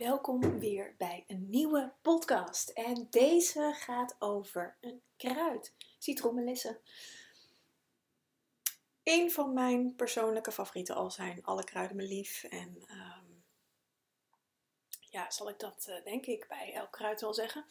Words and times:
welkom 0.00 0.58
weer 0.58 0.94
bij 0.98 1.24
een 1.26 1.50
nieuwe 1.50 1.92
podcast. 2.02 2.68
En 2.68 3.06
deze 3.10 3.72
gaat 3.76 4.16
over 4.18 4.76
een 4.80 5.02
kruid, 5.16 5.74
citroenmelisse. 5.98 6.80
Een 9.02 9.30
van 9.30 9.52
mijn 9.52 9.94
persoonlijke 9.94 10.52
favorieten, 10.52 10.94
al 10.94 11.10
zijn 11.10 11.44
alle 11.44 11.64
kruiden 11.64 11.96
me 11.96 12.02
lief. 12.02 12.44
En 12.44 12.82
ehm, 12.86 13.24
ja, 15.00 15.30
zal 15.30 15.48
ik 15.48 15.58
dat 15.58 15.86
uh, 15.88 16.04
denk 16.04 16.26
ik 16.26 16.48
bij 16.48 16.72
elk 16.74 16.92
kruid 16.92 17.20
wel 17.20 17.34
zeggen. 17.34 17.64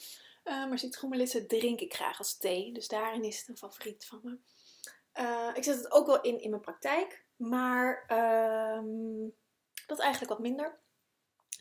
Uh, 0.44 0.68
maar 0.68 0.80
citroenmelisse 0.80 1.46
drink 1.46 1.80
ik 1.80 1.94
graag 1.94 2.18
als 2.18 2.38
thee, 2.38 2.74
dus 2.74 2.88
daarin 2.88 3.24
is 3.24 3.40
het 3.40 3.48
een 3.48 3.58
favoriet 3.58 4.06
van 4.06 4.20
me. 4.24 4.38
Uh, 5.22 5.52
ik 5.54 5.64
zet 5.64 5.78
het 5.78 5.92
ook 5.92 6.08
wel 6.08 6.22
in 6.22 6.42
in 6.42 6.50
mijn 6.50 6.62
praktijk, 6.62 7.26
maar 7.36 8.04
ehm, 8.08 9.30
dat 9.86 10.00
eigenlijk 10.00 10.32
wat 10.32 10.42
minder. 10.42 10.80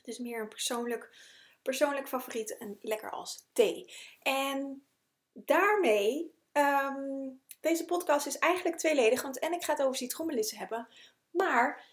Het 0.08 0.18
is 0.18 0.24
meer 0.24 0.40
een 0.40 0.48
persoonlijk, 0.48 1.16
persoonlijk 1.62 2.08
favoriet 2.08 2.56
en 2.56 2.78
lekker 2.80 3.10
als 3.10 3.48
thee. 3.52 3.94
En 4.22 4.86
daarmee, 5.32 6.34
um, 6.52 7.40
deze 7.60 7.84
podcast 7.84 8.26
is 8.26 8.38
eigenlijk 8.38 8.76
tweeledig, 8.78 9.22
want 9.22 9.38
en 9.38 9.52
ik 9.52 9.64
ga 9.64 9.72
het 9.72 9.82
over 9.82 9.96
citroenmelissen 9.96 10.58
hebben. 10.58 10.88
Maar, 11.30 11.84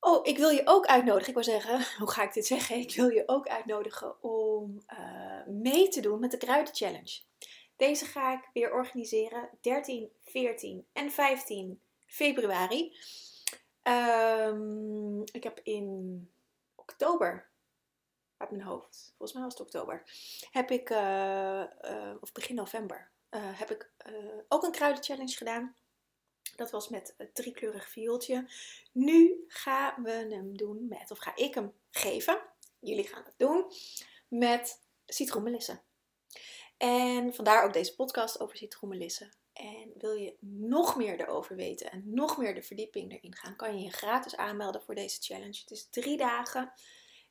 oh, 0.00 0.26
ik 0.26 0.38
wil 0.38 0.50
je 0.50 0.62
ook 0.64 0.86
uitnodigen. 0.86 1.28
Ik 1.28 1.34
wil 1.34 1.44
zeggen, 1.44 1.86
hoe 1.98 2.10
ga 2.10 2.22
ik 2.22 2.32
dit 2.32 2.46
zeggen? 2.46 2.76
Ik 2.76 2.94
wil 2.94 3.08
je 3.08 3.22
ook 3.26 3.48
uitnodigen 3.48 4.22
om 4.22 4.82
uh, 4.92 5.46
mee 5.46 5.88
te 5.88 6.00
doen 6.00 6.20
met 6.20 6.30
de 6.30 6.36
Kruiden 6.36 6.74
Challenge. 6.74 7.20
Deze 7.76 8.04
ga 8.04 8.32
ik 8.32 8.48
weer 8.52 8.72
organiseren 8.72 9.48
13, 9.60 10.10
14 10.24 10.86
en 10.92 11.10
15 11.10 11.80
februari. 12.06 12.96
Um, 13.82 15.22
ik 15.32 15.42
heb 15.42 15.60
in 15.62 16.28
oktober 17.00 17.50
uit 18.36 18.50
mijn 18.50 18.62
hoofd, 18.62 19.06
volgens 19.08 19.32
mij 19.32 19.42
was 19.42 19.52
het 19.52 19.62
oktober, 19.62 20.02
heb 20.50 20.70
ik, 20.70 20.90
uh, 20.90 21.64
uh, 21.82 22.14
of 22.20 22.32
begin 22.32 22.54
november, 22.54 23.10
uh, 23.30 23.58
heb 23.58 23.70
ik 23.70 23.92
ook 24.48 24.62
een 24.62 24.70
kruidenchallenge 24.70 25.36
gedaan. 25.36 25.76
Dat 26.56 26.70
was 26.70 26.88
met 26.88 27.14
het 27.16 27.34
driekleurig 27.34 27.88
viooltje. 27.88 28.50
Nu 28.92 29.44
gaan 29.48 30.02
we 30.02 30.10
hem 30.10 30.56
doen 30.56 30.88
met, 30.88 31.10
of 31.10 31.18
ga 31.18 31.36
ik 31.36 31.54
hem 31.54 31.72
geven, 31.90 32.42
jullie 32.80 33.08
gaan 33.08 33.24
het 33.24 33.34
doen, 33.36 33.72
met 34.28 34.80
citroenmelissen. 35.06 35.82
En 36.76 37.34
vandaar 37.34 37.64
ook 37.64 37.72
deze 37.72 37.94
podcast 37.94 38.40
over 38.40 38.56
citroenmelissen. 38.56 39.30
En 39.52 39.92
wil 39.98 40.12
je 40.12 40.36
nog 40.40 40.96
meer 40.96 41.20
erover 41.20 41.56
weten 41.56 41.90
en 41.90 42.02
nog 42.06 42.38
meer 42.38 42.54
de 42.54 42.62
verdieping 42.62 43.12
erin 43.12 43.36
gaan, 43.36 43.56
kan 43.56 43.78
je 43.78 43.84
je 43.84 43.92
gratis 43.92 44.36
aanmelden 44.36 44.82
voor 44.82 44.94
deze 44.94 45.20
challenge. 45.20 45.60
Het 45.60 45.70
is 45.70 45.88
drie 45.90 46.16
dagen. 46.16 46.72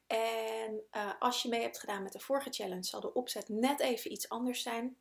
En 0.09 0.83
uh, 0.91 1.11
als 1.19 1.41
je 1.41 1.49
mee 1.49 1.61
hebt 1.61 1.79
gedaan 1.79 2.03
met 2.03 2.11
de 2.11 2.19
vorige 2.19 2.49
challenge, 2.49 2.83
zal 2.83 3.01
de 3.01 3.13
opzet 3.13 3.49
net 3.49 3.79
even 3.79 4.11
iets 4.11 4.29
anders 4.29 4.61
zijn. 4.61 4.97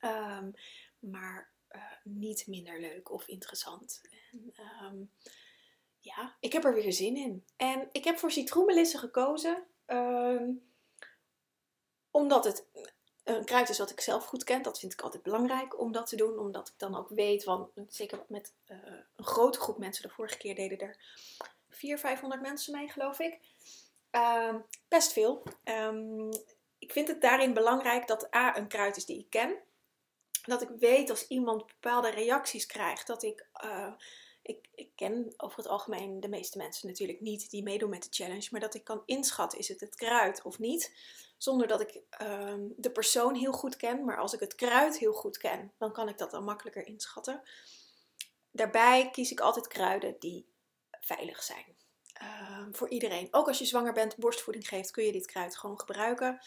Um, 0.00 0.54
maar 0.98 1.52
uh, 1.70 1.82
niet 2.04 2.46
minder 2.46 2.80
leuk 2.80 3.10
of 3.10 3.28
interessant. 3.28 4.00
En, 4.30 4.54
um, 4.84 5.12
ja, 5.98 6.36
ik 6.40 6.52
heb 6.52 6.64
er 6.64 6.74
weer 6.74 6.92
zin 6.92 7.16
in. 7.16 7.44
En 7.56 7.88
ik 7.92 8.04
heb 8.04 8.18
voor 8.18 8.30
citroenmelissen 8.30 8.98
gekozen. 8.98 9.66
Um, 9.86 10.72
omdat 12.10 12.44
het 12.44 12.66
een 13.24 13.44
kruid 13.44 13.68
is 13.68 13.78
wat 13.78 13.90
ik 13.90 14.00
zelf 14.00 14.24
goed 14.24 14.44
ken. 14.44 14.62
Dat 14.62 14.78
vind 14.78 14.92
ik 14.92 15.00
altijd 15.00 15.22
belangrijk 15.22 15.80
om 15.80 15.92
dat 15.92 16.06
te 16.06 16.16
doen. 16.16 16.38
Omdat 16.38 16.68
ik 16.68 16.78
dan 16.78 16.96
ook 16.96 17.08
weet, 17.08 17.44
want 17.44 17.70
zeker 17.88 18.24
met 18.28 18.54
uh, 18.66 18.78
een 19.16 19.24
grote 19.24 19.60
groep 19.60 19.78
mensen, 19.78 20.02
de 20.02 20.14
vorige 20.14 20.36
keer 20.36 20.54
deden 20.54 20.78
er 20.78 20.96
400, 21.78 22.00
500 22.00 22.42
mensen 22.42 22.72
mee, 22.72 22.88
geloof 22.88 23.18
ik. 23.18 23.38
Uh, 24.12 24.54
best 24.88 25.12
veel. 25.12 25.42
Um, 25.64 26.30
ik 26.78 26.92
vind 26.92 27.08
het 27.08 27.20
daarin 27.20 27.54
belangrijk 27.54 28.06
dat 28.06 28.34
A 28.34 28.56
een 28.56 28.68
kruid 28.68 28.96
is 28.96 29.04
die 29.04 29.18
ik 29.18 29.30
ken. 29.30 29.56
Dat 30.44 30.62
ik 30.62 30.68
weet 30.78 31.10
als 31.10 31.26
iemand 31.26 31.66
bepaalde 31.66 32.10
reacties 32.10 32.66
krijgt, 32.66 33.06
dat 33.06 33.22
ik. 33.22 33.46
Uh, 33.64 33.92
ik, 34.42 34.68
ik, 34.74 34.90
ken 34.94 35.34
over 35.36 35.56
het 35.56 35.66
algemeen 35.66 36.20
de 36.20 36.28
meeste 36.28 36.58
mensen 36.58 36.88
natuurlijk 36.88 37.20
niet 37.20 37.50
die 37.50 37.62
meedoen 37.62 37.90
met 37.90 38.02
de 38.02 38.08
challenge, 38.10 38.48
maar 38.50 38.60
dat 38.60 38.74
ik 38.74 38.84
kan 38.84 39.02
inschatten: 39.04 39.58
is 39.58 39.68
het 39.68 39.80
het 39.80 39.94
kruid 39.94 40.42
of 40.42 40.58
niet? 40.58 40.92
Zonder 41.36 41.66
dat 41.66 41.80
ik 41.80 42.00
um, 42.22 42.72
de 42.76 42.90
persoon 42.90 43.34
heel 43.34 43.52
goed 43.52 43.76
ken, 43.76 44.04
maar 44.04 44.18
als 44.18 44.32
ik 44.32 44.40
het 44.40 44.54
kruid 44.54 44.98
heel 44.98 45.12
goed 45.12 45.38
ken, 45.38 45.72
dan 45.78 45.92
kan 45.92 46.08
ik 46.08 46.18
dat 46.18 46.30
dan 46.30 46.44
makkelijker 46.44 46.86
inschatten. 46.86 47.42
Daarbij 48.50 49.10
kies 49.10 49.30
ik 49.30 49.40
altijd 49.40 49.66
kruiden 49.66 50.16
die 50.18 50.47
veilig 51.16 51.42
zijn. 51.42 51.76
Uh, 52.22 52.66
voor 52.72 52.88
iedereen. 52.88 53.28
Ook 53.30 53.48
als 53.48 53.58
je 53.58 53.64
zwanger 53.64 53.92
bent, 53.92 54.16
borstvoeding 54.16 54.68
geeft, 54.68 54.90
kun 54.90 55.04
je 55.04 55.12
dit 55.12 55.26
kruid 55.26 55.56
gewoon 55.56 55.80
gebruiken. 55.80 56.40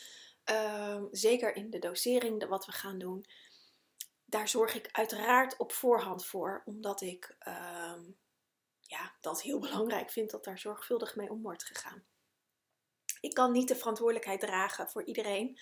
Uh, 0.51 1.03
zeker 1.11 1.55
in 1.55 1.69
de 1.69 1.79
dosering, 1.79 2.47
wat 2.47 2.65
we 2.65 2.71
gaan 2.71 2.97
doen. 2.97 3.25
Daar 4.25 4.47
zorg 4.47 4.75
ik 4.75 4.89
uiteraard 4.91 5.57
op 5.57 5.71
voorhand 5.71 6.25
voor, 6.25 6.61
omdat 6.65 7.01
ik 7.01 7.35
uh, 7.47 8.01
ja, 8.81 9.15
dat 9.21 9.41
heel 9.41 9.59
belangrijk 9.69 10.09
vind 10.09 10.31
dat 10.31 10.43
daar 10.43 10.59
zorgvuldig 10.59 11.15
mee 11.15 11.29
om 11.29 11.41
wordt 11.41 11.63
gegaan. 11.63 12.03
Ik 13.21 13.33
kan 13.33 13.51
niet 13.51 13.67
de 13.67 13.75
verantwoordelijkheid 13.75 14.39
dragen 14.39 14.89
voor 14.89 15.03
iedereen. 15.03 15.59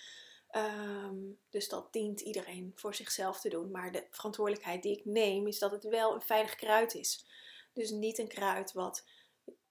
Dus 1.50 1.68
dat 1.68 1.92
dient 1.92 2.20
iedereen 2.20 2.72
voor 2.74 2.94
zichzelf 2.94 3.40
te 3.40 3.48
doen. 3.48 3.70
Maar 3.70 3.92
de 3.92 4.06
verantwoordelijkheid 4.10 4.82
die 4.82 4.98
ik 4.98 5.04
neem 5.04 5.46
is 5.46 5.58
dat 5.58 5.70
het 5.70 5.84
wel 5.84 6.14
een 6.14 6.22
veilig 6.22 6.54
kruid 6.54 6.94
is. 6.94 7.26
Dus 7.72 7.90
niet 7.90 8.18
een 8.18 8.28
kruid 8.28 8.72
wat 8.72 9.04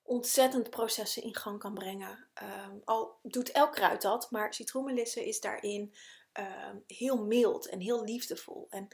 ontzettend 0.02 0.70
processen 0.70 1.24
in 1.24 1.36
gang 1.36 1.60
kan 1.60 1.74
brengen. 1.74 2.28
Um, 2.44 2.82
al 2.84 3.20
doet 3.24 3.52
elk 3.52 3.72
kruid 3.72 4.02
dat, 4.02 4.32
maar 4.32 4.54
citroenmelisse 4.54 5.28
is 5.28 5.40
daarin 5.40 5.94
um, 6.34 6.84
heel 6.88 7.26
mild 7.26 7.70
en 7.70 7.80
heel 7.80 8.04
liefdevol. 8.04 8.68
En 8.70 8.88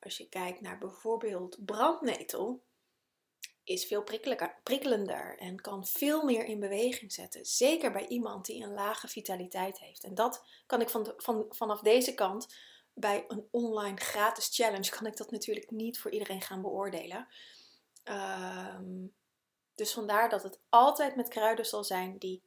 als 0.00 0.16
je 0.16 0.28
kijkt 0.28 0.60
naar 0.60 0.78
bijvoorbeeld 0.78 1.64
brandnetel, 1.64 2.62
is 3.64 3.86
veel 3.86 4.04
prikkelender 4.62 5.38
en 5.38 5.60
kan 5.60 5.86
veel 5.86 6.24
meer 6.24 6.44
in 6.44 6.60
beweging 6.60 7.12
zetten. 7.12 7.44
Zeker 7.44 7.92
bij 7.92 8.06
iemand 8.06 8.46
die 8.46 8.62
een 8.62 8.74
lage 8.74 9.08
vitaliteit 9.08 9.78
heeft. 9.78 10.04
En 10.04 10.14
dat 10.14 10.44
kan 10.66 10.80
ik 10.80 10.88
van 10.88 11.12
van, 11.16 11.46
vanaf 11.48 11.80
deze 11.80 12.14
kant 12.14 12.54
bij 12.94 13.24
een 13.28 13.48
online 13.50 13.96
gratis 13.96 14.48
challenge 14.56 14.90
kan 14.90 15.06
ik 15.06 15.16
dat 15.16 15.30
natuurlijk 15.30 15.70
niet 15.70 15.98
voor 15.98 16.10
iedereen 16.10 16.40
gaan 16.40 16.62
beoordelen. 16.62 17.28
Um, 18.08 19.14
dus 19.74 19.92
vandaar 19.92 20.28
dat 20.28 20.42
het 20.42 20.58
altijd 20.68 21.16
met 21.16 21.28
kruiden 21.28 21.66
zal 21.66 21.84
zijn 21.84 22.18
die 22.18 22.42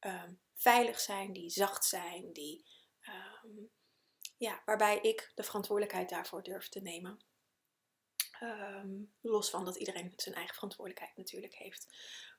um, 0.00 0.40
veilig 0.54 1.00
zijn, 1.00 1.32
die 1.32 1.50
zacht 1.50 1.84
zijn, 1.84 2.32
die, 2.32 2.64
um, 3.44 3.70
ja, 4.36 4.62
waarbij 4.64 4.98
ik 5.00 5.32
de 5.34 5.42
verantwoordelijkheid 5.42 6.08
daarvoor 6.08 6.42
durf 6.42 6.68
te 6.68 6.80
nemen. 6.80 7.20
Los 9.20 9.50
van 9.50 9.64
dat 9.64 9.76
iedereen 9.76 10.12
zijn 10.16 10.34
eigen 10.34 10.54
verantwoordelijkheid 10.54 11.16
natuurlijk 11.16 11.54
heeft. 11.54 11.86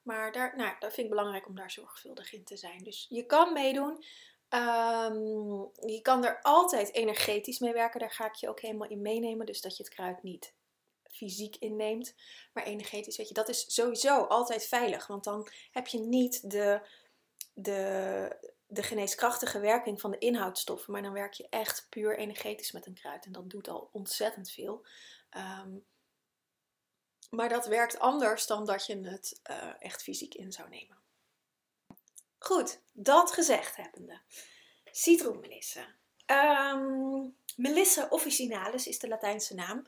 Maar 0.04 0.32
daar, 0.32 0.56
nou, 0.56 0.76
dat 0.80 0.94
vind 0.94 1.08
ik 1.08 1.14
belangrijk 1.14 1.48
om 1.48 1.56
daar 1.56 1.72
zorgvuldig 1.72 2.34
in 2.34 2.44
te 2.44 2.58
zijn. 2.58 2.84
Dus 2.84 3.06
je 3.10 3.26
kan 3.26 3.54
meedoen. 3.54 4.04
Je 5.86 6.00
kan 6.02 6.26
er 6.26 6.42
altijd 6.42 6.94
energetisch 6.94 7.60
mee 7.60 7.74
werken. 7.74 8.00
Daar 8.00 8.12
ga 8.12 8.26
ik 8.26 8.36
je 8.36 8.50
ook 8.50 8.60
helemaal 8.60 8.90
in 8.90 9.02
meenemen. 9.02 9.46
Dus 9.46 9.62
dat 9.62 9.78
je 9.78 9.84
het 9.84 9.94
kruid 9.94 10.24
niet 10.24 10.54
fysiek 11.12 11.56
inneemt, 11.56 12.16
maar 12.54 12.64
energetisch. 12.64 13.18
Weet 13.18 13.28
je, 13.28 13.34
dat 13.34 13.50
is 13.50 13.74
sowieso 13.74 14.24
altijd 14.24 14.66
veilig. 14.66 15.08
Want 15.08 15.24
dan 15.24 15.48
heb 15.72 15.88
je 15.88 16.00
niet 16.00 16.52
de, 16.52 16.82
de, 17.54 18.52
de 18.68 18.84
geneeskrachtige 18.84 19.60
werking 19.60 20.02
van 20.02 20.12
de 20.12 20.18
inhoudstoffen. 20.18 20.92
Maar 20.94 21.02
dan 21.02 21.14
werk 21.14 21.34
je 21.34 21.48
echt 21.50 21.88
puur 21.90 22.18
energetisch 22.18 22.72
met 22.72 22.86
een 22.86 22.94
kruid. 22.94 23.26
En 23.26 23.32
dat 23.32 23.50
doet 23.50 23.68
al 23.68 23.90
ontzettend 23.92 24.52
veel. 24.52 24.86
Um, 25.38 25.86
maar 27.30 27.50
dat 27.50 27.66
werkt 27.66 28.00
anders 28.00 28.48
dan 28.48 28.66
dat 28.66 28.86
je 28.86 29.00
het 29.00 29.40
uh, 29.50 29.74
echt 29.80 30.04
fysiek 30.04 30.34
in 30.34 30.52
zou 30.52 30.70
nemen. 30.70 30.98
Goed, 32.38 32.82
dat 32.94 33.32
gezegd 33.32 33.76
hebbende. 33.76 34.22
Citroenmelisse. 34.92 35.86
Um, 36.26 37.36
Melissa 37.56 38.08
officinalis 38.10 38.88
is 38.88 39.00
de 39.00 39.08
Latijnse 39.08 39.56
naam. 39.56 39.86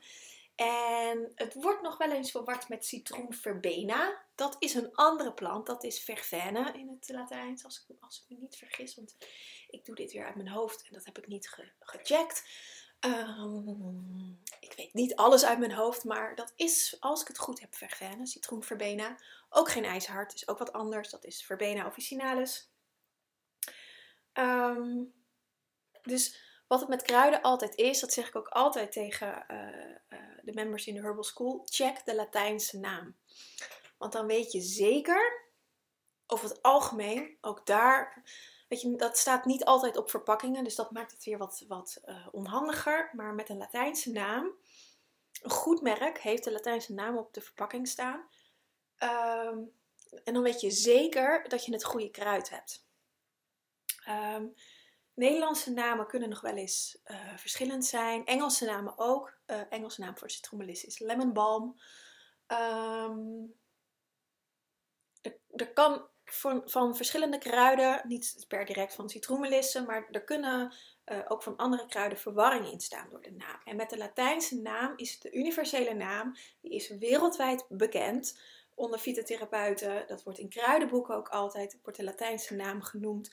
En 0.62 1.32
het 1.34 1.54
wordt 1.54 1.82
nog 1.82 1.96
wel 1.96 2.10
eens 2.10 2.30
verward 2.30 2.68
met 2.68 2.86
citroen 2.86 3.34
verbena. 3.34 4.22
Dat 4.34 4.56
is 4.58 4.74
een 4.74 4.94
andere 4.94 5.32
plant. 5.32 5.66
Dat 5.66 5.84
is 5.84 6.00
vervene 6.00 6.72
in 6.72 6.88
het 6.88 7.08
Latijns, 7.08 7.64
als 7.64 7.84
ik, 7.88 7.96
als 8.00 8.22
ik 8.22 8.36
me 8.36 8.42
niet 8.42 8.56
vergis. 8.56 8.94
Want 8.94 9.16
ik 9.68 9.84
doe 9.84 9.94
dit 9.94 10.12
weer 10.12 10.26
uit 10.26 10.34
mijn 10.34 10.48
hoofd 10.48 10.82
en 10.82 10.92
dat 10.92 11.04
heb 11.04 11.18
ik 11.18 11.26
niet 11.26 11.48
ge 11.48 11.70
gecheckt. 11.80 12.44
Um, 13.00 14.40
ik 14.60 14.72
weet 14.76 14.94
niet 14.94 15.16
alles 15.16 15.44
uit 15.44 15.58
mijn 15.58 15.72
hoofd, 15.72 16.04
maar 16.04 16.34
dat 16.34 16.52
is, 16.56 16.96
als 17.00 17.20
ik 17.20 17.28
het 17.28 17.38
goed 17.38 17.60
heb, 17.60 17.74
vervene, 17.74 18.26
citroen 18.26 18.62
verbena. 18.62 19.16
Ook 19.50 19.70
geen 19.70 19.84
ijzerhart, 19.84 20.34
is 20.34 20.48
ook 20.48 20.58
wat 20.58 20.72
anders. 20.72 21.10
Dat 21.10 21.24
is 21.24 21.44
verbena 21.44 21.86
officinalis. 21.86 22.70
Um, 24.32 25.12
dus 26.02 26.51
wat 26.72 26.80
het 26.80 26.90
met 26.90 27.02
kruiden 27.02 27.42
altijd 27.42 27.74
is, 27.74 28.00
dat 28.00 28.12
zeg 28.12 28.28
ik 28.28 28.36
ook 28.36 28.48
altijd 28.48 28.92
tegen 28.92 29.44
uh, 29.50 30.18
uh, 30.18 30.38
de 30.42 30.52
members 30.52 30.86
in 30.86 30.94
de 30.94 31.00
Herbal 31.00 31.24
School. 31.24 31.62
Check 31.64 32.04
de 32.04 32.14
Latijnse 32.14 32.78
naam. 32.78 33.16
Want 33.98 34.12
dan 34.12 34.26
weet 34.26 34.52
je 34.52 34.60
zeker 34.60 35.50
over 36.26 36.48
het 36.48 36.62
algemeen, 36.62 37.38
ook 37.40 37.66
daar, 37.66 38.22
weet 38.68 38.80
je, 38.80 38.96
dat 38.96 39.18
staat 39.18 39.44
niet 39.44 39.64
altijd 39.64 39.96
op 39.96 40.10
verpakkingen, 40.10 40.64
dus 40.64 40.74
dat 40.74 40.90
maakt 40.90 41.12
het 41.12 41.24
weer 41.24 41.38
wat, 41.38 41.64
wat 41.68 42.00
uh, 42.04 42.28
onhandiger. 42.30 43.10
Maar 43.12 43.34
met 43.34 43.48
een 43.48 43.58
Latijnse 43.58 44.12
naam, 44.12 44.50
een 45.42 45.50
goed 45.50 45.82
merk 45.82 46.18
heeft 46.18 46.44
de 46.44 46.52
Latijnse 46.52 46.92
naam 46.92 47.16
op 47.16 47.34
de 47.34 47.40
verpakking 47.40 47.88
staan. 47.88 48.28
Ehm, 48.96 49.58
en 50.24 50.34
dan 50.34 50.42
weet 50.42 50.60
je 50.60 50.70
zeker 50.70 51.48
dat 51.48 51.64
je 51.64 51.72
het 51.72 51.84
goede 51.84 52.10
kruid 52.10 52.50
hebt. 52.50 52.86
Ehm, 54.04 54.46
Nederlandse 55.22 55.72
namen 55.72 56.06
kunnen 56.06 56.28
nog 56.28 56.40
wel 56.40 56.56
eens 56.56 56.98
uh, 57.04 57.36
verschillend 57.36 57.84
zijn. 57.84 58.24
Engelse 58.24 58.64
namen 58.64 58.98
ook. 58.98 59.38
Uh, 59.46 59.60
Engelse 59.68 60.00
naam 60.00 60.18
voor 60.18 60.30
citroenmeliss 60.30 60.84
is 60.84 60.98
lemon 60.98 61.32
balm. 61.32 61.80
Um, 62.46 63.54
er, 65.50 65.72
kan 65.72 66.06
van, 66.24 66.62
van, 66.64 66.96
verschillende 66.96 67.38
kruiden, 67.38 68.00
niet 68.06 68.44
per 68.48 68.64
direct 68.64 68.94
van 68.94 69.08
citroenmelissen, 69.08 69.86
maar 69.86 70.08
er 70.10 70.24
kunnen 70.24 70.74
uh, 71.06 71.18
ook 71.28 71.42
van 71.42 71.56
andere 71.56 71.86
kruiden 71.86 72.18
verwarring 72.18 72.70
in 72.70 72.80
staan 72.80 73.08
door 73.10 73.22
de 73.22 73.32
naam. 73.32 73.60
En 73.64 73.76
met 73.76 73.90
de 73.90 73.98
Latijnse 73.98 74.60
naam 74.60 74.92
is 74.96 75.12
het 75.12 75.22
de 75.22 75.32
universele 75.32 75.94
naam, 75.94 76.36
die 76.60 76.72
is 76.72 76.88
wereldwijd 76.88 77.64
bekend 77.68 78.40
onder 78.74 78.98
fytotherapeuten. 78.98 80.04
Dat 80.06 80.22
wordt 80.22 80.38
in 80.38 80.48
kruidenboeken 80.48 81.14
ook 81.14 81.28
altijd, 81.28 81.78
wordt 81.82 81.98
de 81.98 82.04
Latijnse 82.04 82.54
naam 82.54 82.82
genoemd. 82.82 83.30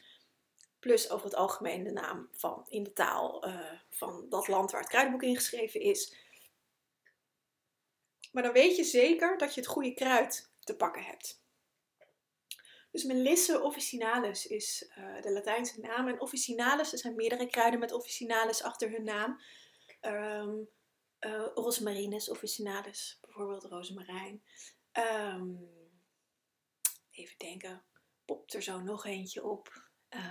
Plus 0.80 1.10
over 1.10 1.26
het 1.26 1.36
algemeen 1.36 1.84
de 1.84 1.92
naam 1.92 2.30
van 2.32 2.66
in 2.70 2.84
de 2.84 2.94
taal 2.94 3.48
uh, 3.48 3.72
van 3.90 4.30
dat 4.30 4.48
land 4.48 4.72
waar 4.72 4.82
het 4.82 4.90
kruidenboek 4.90 5.24
ingeschreven 5.24 5.82
is. 5.82 6.16
Maar 8.32 8.44
dan 8.44 8.54
weet 8.54 8.76
je 8.76 8.84
zeker 8.84 9.38
dat 9.38 9.54
je 9.54 9.62
het 9.62 9.70
goede 9.70 9.94
kruid 9.94 10.52
te 10.60 10.76
pakken 10.76 11.04
hebt. 11.04 11.42
Dus 12.92 13.04
Melisse 13.04 13.62
officinalis 13.62 14.48
is 14.48 14.92
uh, 14.98 15.22
de 15.22 15.32
Latijnse 15.32 15.80
naam. 15.80 16.08
En 16.08 16.22
officinalis, 16.22 16.92
er 16.92 16.98
zijn 16.98 17.16
meerdere 17.16 17.48
kruiden 17.48 17.80
met 17.80 17.92
officinalis 17.92 18.64
achter 18.64 18.90
hun 18.90 19.04
naam. 19.04 19.42
Um, 20.02 20.70
rosmarinus 21.54 22.30
officinalis, 22.30 23.18
bijvoorbeeld 23.22 23.64
rozemarijn. 23.64 24.44
Um, 24.94 25.70
even 27.12 27.38
denken, 27.38 27.84
popt 28.26 28.54
er 28.54 28.62
zo 28.62 28.80
nog 28.80 29.06
eentje 29.06 29.44
op. 29.44 29.90
Nee, 30.10 30.22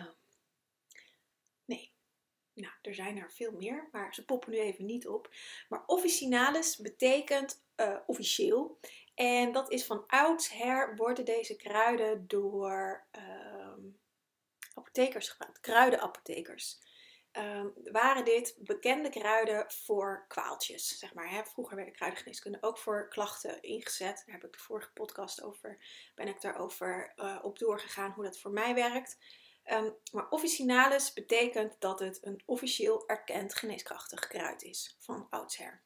nou, 2.60 2.72
er 2.82 2.94
zijn 2.94 3.18
er 3.18 3.32
veel 3.32 3.52
meer, 3.52 3.88
maar 3.92 4.14
ze 4.14 4.24
poppen 4.24 4.50
nu 4.50 4.58
even 4.58 4.84
niet 4.84 5.08
op. 5.08 5.34
Maar 5.68 5.82
officinalis 5.86 6.76
betekent 6.76 7.62
uh, 7.76 7.96
officieel. 8.06 8.78
En 9.14 9.52
dat 9.52 9.70
is 9.72 9.84
van 9.84 10.04
oudsher 10.06 10.96
worden 10.96 11.24
deze 11.24 11.56
kruiden 11.56 12.26
door 12.26 13.06
um, 13.12 13.98
apothekers 14.74 15.28
gebruikt, 15.28 15.60
kruidenapothekers. 15.60 16.78
Um, 17.32 17.72
waren 17.92 18.24
dit 18.24 18.56
bekende 18.58 19.08
kruiden 19.08 19.72
voor 19.72 20.24
kwaaltjes, 20.28 20.98
zeg 20.98 21.14
maar. 21.14 21.30
Hè? 21.30 21.44
Vroeger 21.44 21.76
werden 21.76 21.94
kruidengeneeskunde 21.94 22.58
ook 22.60 22.78
voor 22.78 23.08
klachten 23.08 23.62
ingezet. 23.62 24.22
Daar 24.26 24.34
heb 24.34 24.44
ik 24.44 24.52
de 24.52 24.58
vorige 24.58 24.92
podcast 24.92 25.42
over, 25.42 25.78
ben 26.14 26.28
ik 26.28 26.40
daarover 26.40 27.12
uh, 27.16 27.38
op 27.42 27.58
doorgegaan 27.58 28.10
hoe 28.10 28.24
dat 28.24 28.38
voor 28.38 28.50
mij 28.50 28.74
werkt. 28.74 29.18
Um, 29.72 29.94
maar 30.12 30.28
officinalis 30.30 31.12
betekent 31.12 31.76
dat 31.78 31.98
het 31.98 32.18
een 32.26 32.42
officieel 32.44 33.08
erkend 33.08 33.54
geneeskrachtig 33.54 34.26
kruid 34.26 34.62
is 34.62 34.96
van 34.98 35.26
oudsher. 35.30 35.82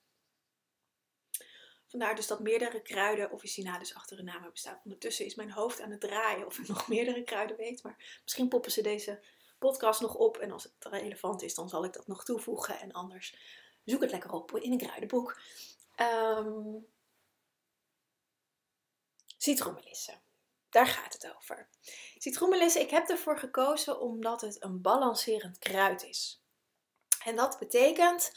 Vandaar 1.87 2.15
dus 2.15 2.27
dat 2.27 2.41
meerdere 2.41 2.83
kruiden 2.83 3.31
officinalis 3.31 3.95
achter 3.95 4.17
hun 4.17 4.25
namen 4.25 4.51
bestaan. 4.51 4.81
Ondertussen 4.85 5.25
is 5.25 5.35
mijn 5.35 5.51
hoofd 5.51 5.81
aan 5.81 5.91
het 5.91 6.01
draaien 6.01 6.47
of 6.47 6.59
ik 6.59 6.69
nog 6.69 6.89
meerdere 6.95 7.23
kruiden 7.23 7.57
weet. 7.57 7.83
Maar 7.83 8.21
misschien 8.23 8.49
poppen 8.49 8.73
ze 8.73 8.83
deze 8.83 9.23
podcast 9.59 10.01
nog 10.01 10.15
op. 10.15 10.37
En 10.37 10.51
als 10.51 10.63
het 10.63 10.75
relevant 10.81 11.43
is, 11.43 11.55
dan 11.55 11.69
zal 11.69 11.85
ik 11.85 11.93
dat 11.93 12.07
nog 12.07 12.25
toevoegen. 12.25 12.81
En 12.81 12.93
anders 12.93 13.37
zoek 13.85 14.01
het 14.01 14.11
lekker 14.11 14.33
op 14.33 14.59
in 14.59 14.73
een 14.73 14.79
kruidenboek. 14.79 15.41
Um. 15.97 16.87
Daar 20.73 20.87
gaat 20.87 21.13
het 21.13 21.35
over. 21.37 21.69
Citroenmelissen, 22.19 22.81
ik 22.81 22.91
heb 22.91 23.09
ervoor 23.09 23.39
gekozen 23.39 24.01
omdat 24.01 24.41
het 24.41 24.63
een 24.63 24.81
balancerend 24.81 25.59
kruid 25.59 26.03
is. 26.03 26.43
En 27.25 27.37
dat 27.37 27.59
betekent, 27.59 28.33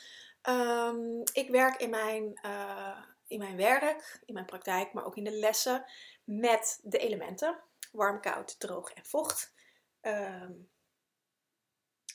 um, 0.49 1.21
ik 1.33 1.49
werk 1.49 1.81
in 1.81 1.89
mijn, 1.89 2.39
uh, 2.45 2.97
in 3.27 3.39
mijn 3.39 3.57
werk, 3.57 4.21
in 4.25 4.33
mijn 4.33 4.45
praktijk, 4.45 4.93
maar 4.93 5.05
ook 5.05 5.15
in 5.15 5.23
de 5.23 5.31
lessen 5.31 5.85
met 6.23 6.79
de 6.83 6.97
elementen. 6.97 7.63
Warm, 7.91 8.21
koud, 8.21 8.59
droog 8.59 8.91
en 8.91 9.05
vocht. 9.05 9.53
Um, 10.01 10.69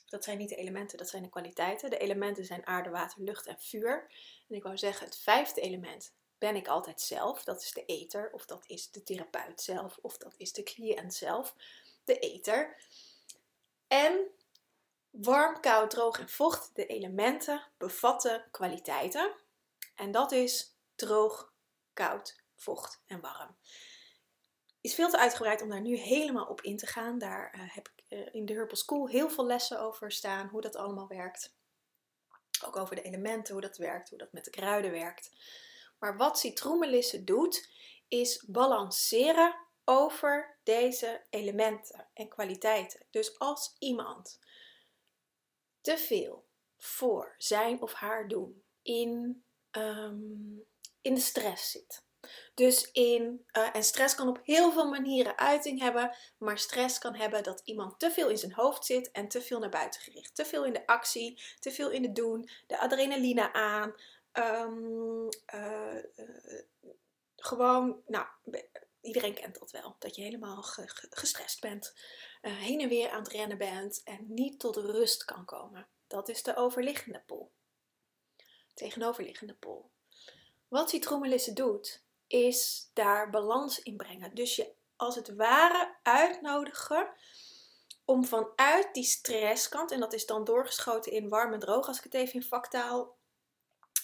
dat 0.06 0.24
zijn 0.24 0.38
niet 0.38 0.48
de 0.48 0.56
elementen, 0.56 0.98
dat 0.98 1.08
zijn 1.08 1.22
de 1.22 1.28
kwaliteiten. 1.28 1.90
De 1.90 1.98
elementen 1.98 2.44
zijn 2.44 2.66
aarde, 2.66 2.90
water, 2.90 3.22
lucht 3.22 3.46
en 3.46 3.60
vuur. 3.60 4.12
En 4.48 4.56
ik 4.56 4.62
wou 4.62 4.78
zeggen, 4.78 5.06
het 5.06 5.18
vijfde 5.18 5.60
element 5.60 6.14
ben 6.40 6.56
ik 6.56 6.68
altijd 6.68 7.00
zelf. 7.00 7.44
Dat 7.44 7.62
is 7.62 7.72
de 7.72 7.84
eter, 7.84 8.30
of 8.32 8.46
dat 8.46 8.64
is 8.66 8.90
de 8.90 9.02
therapeut 9.02 9.60
zelf, 9.60 9.98
of 10.02 10.16
dat 10.16 10.34
is 10.36 10.52
de 10.52 10.62
cliënt 10.62 11.14
zelf. 11.14 11.54
De 12.04 12.18
eter. 12.18 12.76
En 13.88 14.30
warm, 15.10 15.60
koud, 15.60 15.90
droog 15.90 16.18
en 16.18 16.28
vocht, 16.28 16.70
de 16.74 16.86
elementen, 16.86 17.66
bevatten 17.78 18.44
kwaliteiten. 18.50 19.32
En 19.94 20.10
dat 20.10 20.32
is 20.32 20.76
droog, 20.94 21.52
koud, 21.92 22.42
vocht 22.54 23.02
en 23.06 23.20
warm. 23.20 23.56
Is 24.80 24.94
veel 24.94 25.10
te 25.10 25.18
uitgebreid 25.18 25.62
om 25.62 25.68
daar 25.68 25.80
nu 25.80 25.96
helemaal 25.96 26.46
op 26.46 26.60
in 26.60 26.76
te 26.76 26.86
gaan. 26.86 27.18
Daar 27.18 27.54
uh, 27.54 27.74
heb 27.74 27.88
ik 27.88 28.04
uh, 28.08 28.34
in 28.34 28.46
de 28.46 28.52
Herbal 28.52 28.76
School 28.76 29.08
heel 29.08 29.30
veel 29.30 29.46
lessen 29.46 29.80
over 29.80 30.12
staan, 30.12 30.48
hoe 30.48 30.60
dat 30.60 30.76
allemaal 30.76 31.08
werkt. 31.08 31.54
Ook 32.64 32.76
over 32.76 32.96
de 32.96 33.02
elementen, 33.02 33.52
hoe 33.52 33.62
dat 33.62 33.76
werkt, 33.76 34.08
hoe 34.08 34.18
dat 34.18 34.32
met 34.32 34.44
de 34.44 34.50
kruiden 34.50 34.90
werkt. 34.90 35.30
Maar 36.00 36.16
wat 36.16 36.38
citroenmelisse 36.38 37.24
doet, 37.24 37.68
is 38.08 38.44
balanceren 38.46 39.56
over 39.84 40.58
deze 40.62 41.26
elementen 41.30 42.08
en 42.14 42.28
kwaliteiten. 42.28 43.06
Dus 43.10 43.38
als 43.38 43.76
iemand 43.78 44.38
te 45.80 45.98
veel 45.98 46.48
voor 46.76 47.34
zijn 47.38 47.82
of 47.82 47.92
haar 47.92 48.28
doen 48.28 48.62
in, 48.82 49.44
um, 49.70 50.66
in 51.00 51.14
de 51.14 51.20
stress 51.20 51.70
zit. 51.70 52.08
Dus 52.54 52.90
in, 52.90 53.46
uh, 53.52 53.74
en 53.74 53.82
stress 53.82 54.14
kan 54.14 54.28
op 54.28 54.40
heel 54.42 54.72
veel 54.72 54.88
manieren 54.88 55.38
uiting 55.38 55.80
hebben, 55.80 56.16
maar 56.38 56.58
stress 56.58 56.98
kan 56.98 57.14
hebben 57.14 57.42
dat 57.42 57.60
iemand 57.64 57.98
te 57.98 58.10
veel 58.10 58.28
in 58.28 58.38
zijn 58.38 58.52
hoofd 58.52 58.84
zit 58.84 59.10
en 59.10 59.28
te 59.28 59.42
veel 59.42 59.58
naar 59.58 59.68
buiten 59.68 60.00
gericht. 60.00 60.34
Te 60.34 60.44
veel 60.44 60.64
in 60.64 60.72
de 60.72 60.86
actie, 60.86 61.42
te 61.58 61.70
veel 61.70 61.90
in 61.90 62.02
het 62.02 62.14
doen, 62.14 62.48
de 62.66 62.78
adrenaline 62.78 63.52
aan, 63.52 63.94
Um, 64.32 65.28
uh, 65.54 65.94
uh, 66.16 66.60
gewoon, 67.36 68.02
nou, 68.06 68.26
iedereen 69.00 69.34
kent 69.34 69.58
dat 69.58 69.70
wel. 69.70 69.96
Dat 69.98 70.16
je 70.16 70.22
helemaal 70.22 70.62
ge 70.62 70.82
gestrest 71.10 71.60
bent, 71.60 71.94
uh, 72.42 72.56
heen 72.56 72.80
en 72.80 72.88
weer 72.88 73.10
aan 73.10 73.22
het 73.22 73.32
rennen 73.32 73.58
bent 73.58 74.02
en 74.02 74.24
niet 74.28 74.60
tot 74.60 74.76
rust 74.76 75.24
kan 75.24 75.44
komen. 75.44 75.88
Dat 76.06 76.28
is 76.28 76.42
de 76.42 76.56
overliggende 76.56 77.22
pol. 77.26 77.52
Tegenoverliggende 78.74 79.54
pol. 79.54 79.90
Wat 80.68 80.90
citroenmelisse 80.90 81.52
doet, 81.52 82.02
is 82.26 82.90
daar 82.92 83.30
balans 83.30 83.82
in 83.82 83.96
brengen. 83.96 84.34
Dus 84.34 84.56
je 84.56 84.72
als 84.96 85.14
het 85.14 85.34
ware 85.34 85.96
uitnodigen 86.02 87.12
om 88.04 88.24
vanuit 88.24 88.88
die 88.92 89.04
stresskant, 89.04 89.90
en 89.90 90.00
dat 90.00 90.12
is 90.12 90.26
dan 90.26 90.44
doorgeschoten 90.44 91.12
in 91.12 91.28
warm 91.28 91.52
en 91.52 91.58
droog, 91.58 91.86
als 91.86 91.98
ik 91.98 92.04
het 92.04 92.14
even 92.14 92.34
in 92.34 92.42
vaktaal 92.42 93.18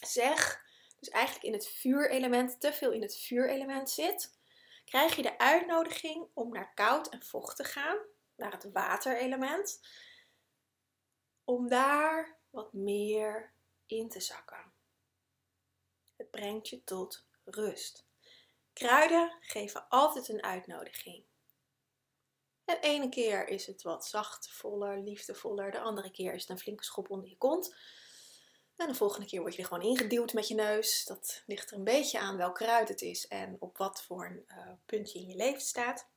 zeg, 0.00 0.64
dus 0.98 1.08
eigenlijk 1.08 1.44
in 1.44 1.52
het 1.52 1.68
vuurelement, 1.68 2.60
te 2.60 2.72
veel 2.72 2.92
in 2.92 3.02
het 3.02 3.16
vuurelement 3.16 3.90
zit, 3.90 4.38
krijg 4.84 5.16
je 5.16 5.22
de 5.22 5.38
uitnodiging 5.38 6.26
om 6.34 6.52
naar 6.52 6.74
koud 6.74 7.08
en 7.08 7.22
vocht 7.22 7.56
te 7.56 7.64
gaan, 7.64 7.98
naar 8.36 8.52
het 8.52 8.72
waterelement, 8.72 9.80
om 11.44 11.68
daar 11.68 12.36
wat 12.50 12.72
meer 12.72 13.52
in 13.86 14.08
te 14.08 14.20
zakken. 14.20 14.72
Het 16.16 16.30
brengt 16.30 16.68
je 16.68 16.84
tot 16.84 17.26
rust. 17.44 18.06
Kruiden 18.72 19.36
geven 19.40 19.88
altijd 19.88 20.28
een 20.28 20.42
uitnodiging. 20.42 21.24
De 22.64 22.78
ene 22.80 23.08
keer 23.08 23.48
is 23.48 23.66
het 23.66 23.82
wat 23.82 24.06
zachtvoller, 24.06 24.98
liefdevoller, 24.98 25.70
de 25.70 25.80
andere 25.80 26.10
keer 26.10 26.34
is 26.34 26.40
het 26.40 26.50
een 26.50 26.58
flinke 26.58 26.84
schop 26.84 27.10
onder 27.10 27.28
je 27.28 27.36
kont. 27.36 27.76
En 28.76 28.86
de 28.86 28.94
volgende 28.94 29.26
keer 29.26 29.40
word 29.40 29.54
je 29.54 29.62
er 29.62 29.68
gewoon 29.68 29.82
ingeduwd 29.82 30.32
met 30.32 30.48
je 30.48 30.54
neus. 30.54 31.04
Dat 31.04 31.42
ligt 31.46 31.70
er 31.70 31.76
een 31.76 31.84
beetje 31.84 32.18
aan 32.18 32.36
welk 32.36 32.54
kruid 32.54 32.88
het 32.88 33.02
is 33.02 33.28
en 33.28 33.56
op 33.58 33.78
wat 33.78 34.02
voor 34.02 34.26
een 34.26 34.44
uh, 34.48 34.72
puntje 34.86 35.18
in 35.18 35.26
je 35.26 35.36
leven 35.36 35.60
staat. 35.60 36.08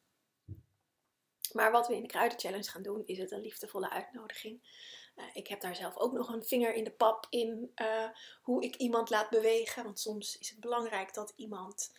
Maar 1.54 1.72
wat 1.72 1.88
we 1.88 1.96
in 1.96 2.02
de 2.02 2.08
kruidenchallenge 2.08 2.70
gaan 2.70 2.82
doen, 2.82 3.04
is 3.06 3.18
het 3.18 3.32
een 3.32 3.42
liefdevolle 3.42 3.90
uitnodiging. 3.90 4.62
Uh, 5.16 5.26
ik 5.34 5.48
heb 5.48 5.62
daar 5.62 5.76
zelf 5.76 5.98
ook 5.98 6.14
nog 6.14 6.30
een 6.30 6.44
vinger 6.44 6.74
in 6.74 6.84
de 6.84 6.92
pap 6.92 7.28
in 7.30 7.72
uh, 7.76 8.10
hoe 8.42 8.64
ik 8.64 8.76
iemand 8.76 9.10
laat 9.10 9.30
bewegen. 9.30 9.84
Want 9.84 10.00
soms 10.00 10.38
is 10.38 10.50
het 10.50 10.60
belangrijk 10.60 11.14
dat 11.14 11.34
iemand 11.36 11.96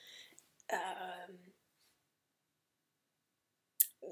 ehm, 0.67 1.33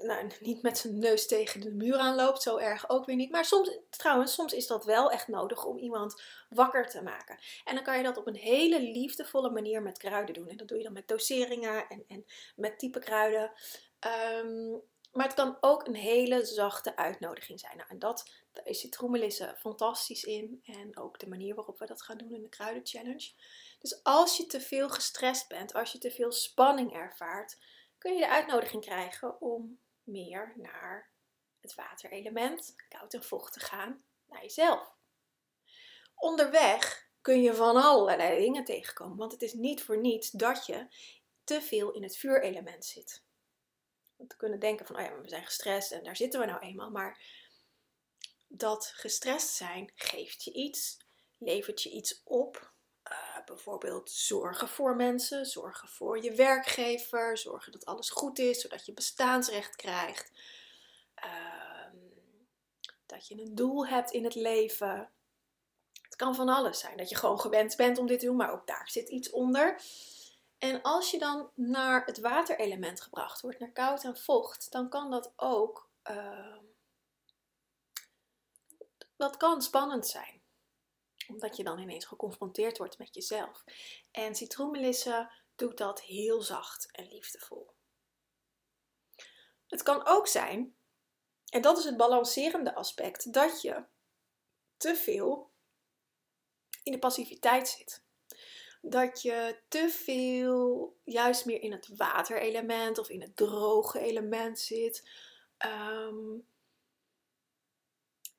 nou, 0.03 0.31
niet 0.39 0.61
met 0.61 0.77
zijn 0.77 0.99
neus 0.99 1.27
tegen 1.27 1.61
de 1.61 1.71
muur 1.71 1.97
aanloopt, 1.97 2.41
zo 2.41 2.57
erg 2.57 2.89
ook 2.89 3.05
weer 3.05 3.15
niet. 3.15 3.31
Maar 3.31 3.45
soms, 3.45 3.77
trouwens, 3.89 4.33
soms 4.33 4.53
is 4.53 4.67
dat 4.67 4.85
wel 4.85 5.11
echt 5.11 5.27
nodig 5.27 5.65
om 5.65 5.77
iemand 5.77 6.21
wakker 6.49 6.89
te 6.89 7.01
maken. 7.01 7.39
En 7.65 7.75
dan 7.75 7.83
kan 7.83 7.97
je 7.97 8.03
dat 8.03 8.17
op 8.17 8.27
een 8.27 8.35
hele 8.35 8.81
liefdevolle 8.81 9.49
manier 9.49 9.81
met 9.81 9.97
kruiden 9.97 10.33
doen. 10.33 10.47
En 10.47 10.57
dat 10.57 10.67
doe 10.67 10.77
je 10.77 10.83
dan 10.83 10.93
met 10.93 11.07
doseringen 11.07 11.87
en, 11.87 12.03
en 12.07 12.25
met 12.55 12.79
type 12.79 12.99
kruiden. 12.99 13.51
Ehm, 13.99 14.71
maar 15.11 15.25
het 15.25 15.33
kan 15.33 15.57
ook 15.61 15.87
een 15.87 15.95
hele 15.95 16.45
zachte 16.45 16.95
uitnodiging 16.95 17.59
zijn. 17.59 17.77
Nou, 17.77 17.89
en 17.89 17.99
dat, 17.99 18.29
daar 18.51 18.65
is 18.65 18.79
citroenmelisse 18.79 19.55
fantastisch 19.57 20.23
in. 20.23 20.61
En 20.63 20.97
ook 20.97 21.19
de 21.19 21.27
manier 21.27 21.55
waarop 21.55 21.79
we 21.79 21.85
dat 21.85 22.01
gaan 22.01 22.17
doen 22.17 22.33
in 22.33 22.41
de 22.41 22.49
kruiden 22.49 22.85
challenge. 22.85 23.31
Dus 23.79 24.03
als 24.03 24.37
je 24.37 24.45
te 24.45 24.61
veel 24.61 24.89
gestrest 24.89 25.47
bent, 25.47 25.73
als 25.73 25.91
je 25.91 25.97
te 25.97 26.11
veel 26.11 26.31
spanning 26.31 26.93
ervaart, 26.93 27.57
kun 27.97 28.13
je 28.13 28.19
de 28.19 28.29
uitnodiging 28.29 28.85
krijgen 28.85 29.41
om 29.41 29.79
meer 30.11 30.53
naar 30.55 31.11
het 31.59 31.75
waterelement, 31.75 32.75
koud 32.89 33.13
en 33.13 33.23
vocht 33.23 33.53
te 33.53 33.59
gaan, 33.59 34.03
naar 34.25 34.41
jezelf. 34.41 34.97
Onderweg 36.15 37.09
kun 37.21 37.41
je 37.41 37.55
van 37.55 37.75
allerlei 37.75 38.39
dingen 38.39 38.63
tegenkomen, 38.63 39.17
want 39.17 39.31
het 39.31 39.41
is 39.41 39.53
niet 39.53 39.83
voor 39.83 39.97
niets 39.97 40.29
dat 40.29 40.65
je 40.65 40.87
te 41.43 41.61
veel 41.61 41.91
in 41.91 42.03
het 42.03 42.17
vuurelement 42.17 42.85
zit. 42.85 43.23
Want 44.15 44.31
we 44.31 44.37
kunnen 44.37 44.59
denken 44.59 44.85
van, 44.85 44.95
oh 44.95 45.01
ja, 45.01 45.21
we 45.21 45.29
zijn 45.29 45.45
gestrest 45.45 45.91
en 45.91 46.03
daar 46.03 46.15
zitten 46.15 46.39
we 46.39 46.45
nou 46.45 46.59
eenmaal, 46.61 46.91
maar 46.91 47.21
dat 48.47 48.91
gestrest 48.95 49.49
zijn 49.49 49.91
geeft 49.95 50.43
je 50.43 50.53
iets, 50.53 50.97
levert 51.37 51.81
je 51.81 51.89
iets 51.89 52.21
op, 52.23 52.73
uh, 53.09 53.45
bijvoorbeeld 53.45 54.11
zorgen 54.11 54.67
voor 54.67 54.95
mensen, 54.95 55.45
zorgen 55.45 55.87
voor 55.87 56.23
je 56.23 56.33
werkgever, 56.33 57.37
zorgen 57.37 57.71
dat 57.71 57.85
alles 57.85 58.09
goed 58.09 58.39
is, 58.39 58.61
zodat 58.61 58.85
je 58.85 58.93
bestaansrecht 58.93 59.75
krijgt. 59.75 60.31
Uh, 61.25 61.59
dat 63.05 63.27
je 63.27 63.41
een 63.41 63.55
doel 63.55 63.87
hebt 63.87 64.11
in 64.11 64.23
het 64.23 64.35
leven. 64.35 65.09
Het 66.01 66.15
kan 66.15 66.35
van 66.35 66.49
alles 66.49 66.79
zijn. 66.79 66.97
Dat 66.97 67.09
je 67.09 67.15
gewoon 67.15 67.39
gewend 67.39 67.75
bent 67.75 67.97
om 67.97 68.07
dit 68.07 68.19
te 68.19 68.25
doen, 68.25 68.35
maar 68.35 68.51
ook 68.51 68.67
daar 68.67 68.89
zit 68.89 69.09
iets 69.09 69.29
onder. 69.29 69.81
En 70.57 70.81
als 70.81 71.11
je 71.11 71.19
dan 71.19 71.49
naar 71.55 72.05
het 72.05 72.19
waterelement 72.19 73.01
gebracht 73.01 73.41
wordt, 73.41 73.59
naar 73.59 73.71
koud 73.71 74.03
en 74.03 74.17
vocht, 74.17 74.71
dan 74.71 74.89
kan 74.89 75.11
dat 75.11 75.33
ook. 75.35 75.89
Uh, 76.11 76.57
dat 79.15 79.37
kan 79.37 79.61
spannend 79.61 80.07
zijn 80.07 80.38
omdat 81.29 81.57
je 81.57 81.63
dan 81.63 81.79
ineens 81.79 82.05
geconfronteerd 82.05 82.77
wordt 82.77 82.97
met 82.97 83.13
jezelf. 83.13 83.63
En 84.11 84.35
citroenmelisse 84.35 85.31
doet 85.55 85.77
dat 85.77 86.01
heel 86.01 86.41
zacht 86.41 86.91
en 86.91 87.07
liefdevol. 87.07 87.71
Het 89.67 89.83
kan 89.83 90.05
ook 90.05 90.27
zijn, 90.27 90.75
en 91.49 91.61
dat 91.61 91.77
is 91.77 91.83
het 91.83 91.97
balancerende 91.97 92.75
aspect, 92.75 93.33
dat 93.33 93.61
je 93.61 93.83
te 94.77 94.95
veel 94.95 95.51
in 96.83 96.91
de 96.91 96.99
passiviteit 96.99 97.67
zit. 97.67 98.03
Dat 98.81 99.21
je 99.21 99.59
te 99.67 99.89
veel 99.89 100.95
juist 101.03 101.45
meer 101.45 101.61
in 101.61 101.71
het 101.71 101.97
waterelement 101.97 102.97
of 102.97 103.09
in 103.09 103.21
het 103.21 103.35
droge 103.35 103.99
element 103.99 104.59
zit. 104.59 105.09
Um, 105.65 106.47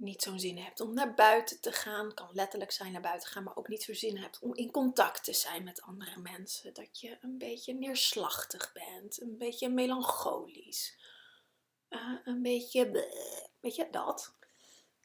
niet 0.00 0.22
zo'n 0.22 0.40
zin 0.40 0.58
hebt 0.58 0.80
om 0.80 0.94
naar 0.94 1.14
buiten 1.14 1.60
te 1.60 1.72
gaan, 1.72 2.14
kan 2.14 2.28
letterlijk 2.32 2.70
zijn 2.70 2.92
naar 2.92 3.00
buiten 3.00 3.28
gaan, 3.28 3.42
maar 3.42 3.56
ook 3.56 3.68
niet 3.68 3.82
zo'n 3.82 3.94
zin 3.94 4.16
hebt 4.16 4.38
om 4.38 4.54
in 4.54 4.70
contact 4.70 5.24
te 5.24 5.32
zijn 5.32 5.64
met 5.64 5.82
andere 5.82 6.20
mensen. 6.20 6.74
Dat 6.74 7.00
je 7.00 7.18
een 7.20 7.38
beetje 7.38 7.74
neerslachtig 7.74 8.72
bent, 8.72 9.20
een 9.20 9.38
beetje 9.38 9.68
melancholisch, 9.68 10.98
uh, 11.88 12.18
een 12.24 12.42
beetje, 12.42 13.08
weet 13.60 13.74
je, 13.74 13.88
dat 13.90 14.34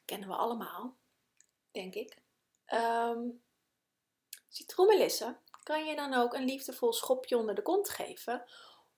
kennen 0.05 0.29
we 0.29 0.35
allemaal, 0.35 0.97
denk 1.71 1.93
ik. 1.93 2.17
Um, 2.73 3.43
kan 5.63 5.85
je 5.85 5.95
dan 5.95 6.13
ook 6.13 6.33
een 6.33 6.45
liefdevol 6.45 6.93
schopje 6.93 7.37
onder 7.37 7.55
de 7.55 7.61
kont 7.61 7.89
geven 7.89 8.45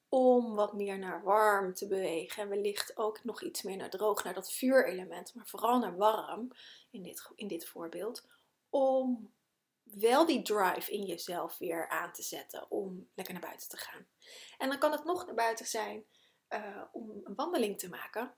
om 0.09 0.55
wat 0.55 0.73
meer 0.73 0.99
naar 0.99 1.23
warm 1.23 1.73
te 1.73 1.87
bewegen. 1.87 2.43
En 2.43 2.49
wellicht 2.49 2.97
ook 2.97 3.23
nog 3.23 3.41
iets 3.41 3.61
meer 3.61 3.77
naar 3.77 3.89
droog, 3.89 4.23
naar 4.23 4.33
dat 4.33 4.51
vuurelement, 4.51 5.33
maar 5.35 5.47
vooral 5.47 5.79
naar 5.79 5.97
warm 5.97 6.51
in 6.91 7.03
dit, 7.03 7.31
in 7.35 7.47
dit 7.47 7.67
voorbeeld. 7.67 8.27
Om 8.69 9.33
wel 9.83 10.25
die 10.25 10.41
drive 10.41 10.91
in 10.91 11.03
jezelf 11.03 11.57
weer 11.57 11.89
aan 11.89 12.11
te 12.11 12.23
zetten 12.23 12.71
om 12.71 13.09
lekker 13.13 13.33
naar 13.33 13.43
buiten 13.43 13.69
te 13.69 13.77
gaan. 13.77 14.07
En 14.57 14.69
dan 14.69 14.79
kan 14.79 14.91
het 14.91 15.03
nog 15.03 15.25
naar 15.25 15.35
buiten 15.35 15.65
zijn 15.65 16.05
uh, 16.49 16.83
om 16.91 17.09
een 17.23 17.35
wandeling 17.35 17.79
te 17.79 17.89
maken. 17.89 18.35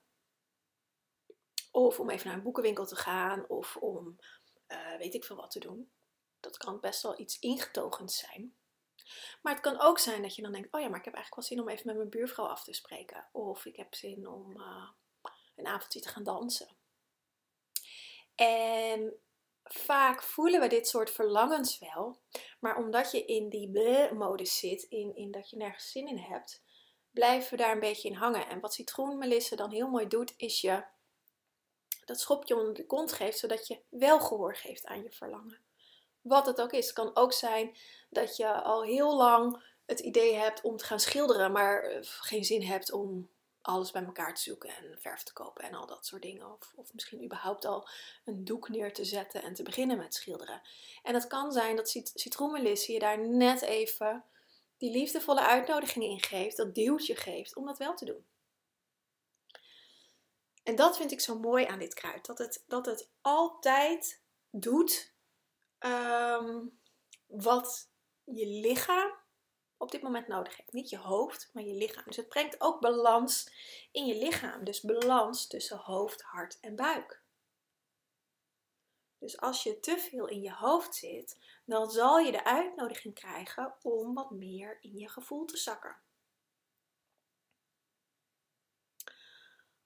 Of 1.70 2.00
om 2.00 2.10
even 2.10 2.26
naar 2.26 2.36
een 2.36 2.42
boekenwinkel 2.42 2.86
te 2.86 2.96
gaan. 2.96 3.48
Of 3.48 3.76
om 3.76 4.18
uh, 4.68 4.96
weet 4.98 5.14
ik 5.14 5.24
veel 5.24 5.36
wat 5.36 5.50
te 5.50 5.58
doen. 5.58 5.92
Dat 6.40 6.56
kan 6.56 6.80
best 6.80 7.02
wel 7.02 7.20
iets 7.20 7.38
ingetogens 7.38 8.18
zijn. 8.18 8.54
Maar 9.42 9.52
het 9.52 9.62
kan 9.62 9.80
ook 9.80 9.98
zijn 9.98 10.22
dat 10.22 10.34
je 10.34 10.42
dan 10.42 10.52
denkt: 10.52 10.72
oh 10.72 10.80
ja, 10.80 10.88
maar 10.88 10.98
ik 10.98 11.04
heb 11.04 11.14
eigenlijk 11.14 11.48
wel 11.48 11.56
zin 11.56 11.60
om 11.60 11.68
even 11.68 11.86
met 11.86 11.96
mijn 11.96 12.08
buurvrouw 12.08 12.46
af 12.46 12.64
te 12.64 12.72
spreken. 12.72 13.28
Of 13.32 13.64
ik 13.64 13.76
heb 13.76 13.94
zin 13.94 14.28
om 14.28 14.60
uh, 14.60 14.88
een 15.56 15.66
avondje 15.66 16.00
te 16.00 16.08
gaan 16.08 16.24
dansen. 16.24 16.68
En 18.34 19.20
vaak 19.64 20.22
voelen 20.22 20.60
we 20.60 20.66
dit 20.66 20.88
soort 20.88 21.10
verlangens 21.10 21.78
wel. 21.78 22.20
Maar 22.60 22.76
omdat 22.76 23.10
je 23.10 23.24
in 23.24 23.48
die 23.48 23.70
modus 24.12 24.58
zit, 24.58 24.82
in, 24.82 25.16
in 25.16 25.30
dat 25.30 25.50
je 25.50 25.56
nergens 25.56 25.90
zin 25.90 26.08
in 26.08 26.18
hebt, 26.18 26.62
blijven 27.10 27.50
we 27.50 27.56
daar 27.56 27.72
een 27.72 27.80
beetje 27.80 28.08
in 28.08 28.14
hangen. 28.14 28.48
En 28.48 28.60
wat 28.60 28.74
citroenmelisse 28.74 29.56
dan 29.56 29.70
heel 29.70 29.88
mooi 29.88 30.06
doet, 30.06 30.34
is 30.36 30.60
je 30.60 30.84
dat 32.04 32.20
schopje 32.20 32.56
onder 32.56 32.74
de 32.74 32.86
kont 32.86 33.12
geeft, 33.12 33.38
zodat 33.38 33.66
je 33.66 33.82
wel 33.88 34.20
gehoor 34.20 34.56
geeft 34.56 34.86
aan 34.86 35.02
je 35.02 35.10
verlangen. 35.10 35.69
Wat 36.22 36.46
het 36.46 36.60
ook 36.60 36.72
is. 36.72 36.86
Het 36.86 36.94
kan 36.94 37.16
ook 37.16 37.32
zijn 37.32 37.76
dat 38.10 38.36
je 38.36 38.52
al 38.52 38.82
heel 38.82 39.16
lang 39.16 39.62
het 39.86 40.00
idee 40.00 40.34
hebt 40.34 40.60
om 40.60 40.76
te 40.76 40.84
gaan 40.84 41.00
schilderen, 41.00 41.52
maar 41.52 41.82
eh, 41.82 41.98
geen 42.02 42.44
zin 42.44 42.62
hebt 42.62 42.92
om 42.92 43.30
alles 43.62 43.90
bij 43.90 44.04
elkaar 44.04 44.34
te 44.34 44.42
zoeken 44.42 44.68
en 44.68 44.98
verf 45.00 45.22
te 45.22 45.32
kopen 45.32 45.64
en 45.64 45.74
al 45.74 45.86
dat 45.86 46.06
soort 46.06 46.22
dingen. 46.22 46.52
Of, 46.76 46.92
misschien 46.92 47.24
überhaupt 47.24 47.64
al 47.64 47.88
een 48.24 48.44
doek 48.44 48.68
neer 48.68 48.92
te 48.92 49.04
zetten 49.04 49.42
en 49.42 49.54
te 49.54 49.62
beginnen 49.62 49.96
met 49.96 50.14
schilderen. 50.14 50.62
En 51.02 51.14
het 51.14 51.26
kan 51.26 51.52
zijn 51.52 51.76
dat 51.76 51.88
citroenmelisse 52.14 52.92
je 52.92 52.98
daar 52.98 53.28
net 53.28 53.62
even 53.62 54.24
die 54.78 54.90
liefdevolle 54.90 55.40
uitnodiging 55.40 56.04
in 56.04 56.22
geeft, 56.22 56.56
dat 56.56 56.74
duwtje 56.74 57.16
geeft 57.16 57.56
om 57.56 57.66
dat 57.66 57.78
wel 57.78 57.94
te 57.94 58.04
doen. 58.04 58.26
En 60.62 60.76
dat 60.76 60.96
vind 60.96 61.12
ik 61.12 61.20
zo 61.20 61.38
mooi 61.38 61.64
aan 61.64 61.78
dit 61.78 61.94
kruid. 61.94 62.26
Dat 62.26 62.38
het, 62.38 62.64
dat 62.66 62.86
het 62.86 63.08
altijd 63.20 64.22
doet 64.50 65.12
Ehm, 65.80 66.66
wat 67.26 67.90
je 68.24 68.46
lichaam 68.46 69.12
op 69.76 69.90
dit 69.90 70.02
moment 70.02 70.28
nodig 70.28 70.56
heeft. 70.56 70.72
Niet 70.72 70.90
je 70.90 70.98
hoofd, 70.98 71.50
maar 71.52 71.62
je 71.62 71.74
lichaam. 71.74 72.04
Dus 72.06 72.16
het 72.16 72.28
brengt 72.28 72.60
ook 72.60 72.80
balans 72.80 73.50
in 73.92 74.06
je 74.06 74.14
lichaam. 74.14 74.64
Dus 74.64 74.80
balans 74.80 75.46
tussen 75.46 75.78
hoofd, 75.78 76.22
hart 76.22 76.60
en 76.60 76.76
buik. 76.76 77.22
Dus 79.18 79.40
als 79.40 79.62
je 79.62 79.80
te 79.80 79.98
veel 79.98 80.26
in 80.26 80.40
je 80.40 80.52
hoofd 80.52 80.94
zit, 80.94 81.38
dan 81.64 81.90
zal 81.90 82.18
je 82.18 82.32
de 82.32 82.44
uitnodiging 82.44 83.14
krijgen 83.14 83.74
om 83.82 84.14
wat 84.14 84.30
meer 84.30 84.78
in 84.80 84.98
je 84.98 85.08
gevoel 85.08 85.44
te 85.44 85.56
zakken. 85.56 85.96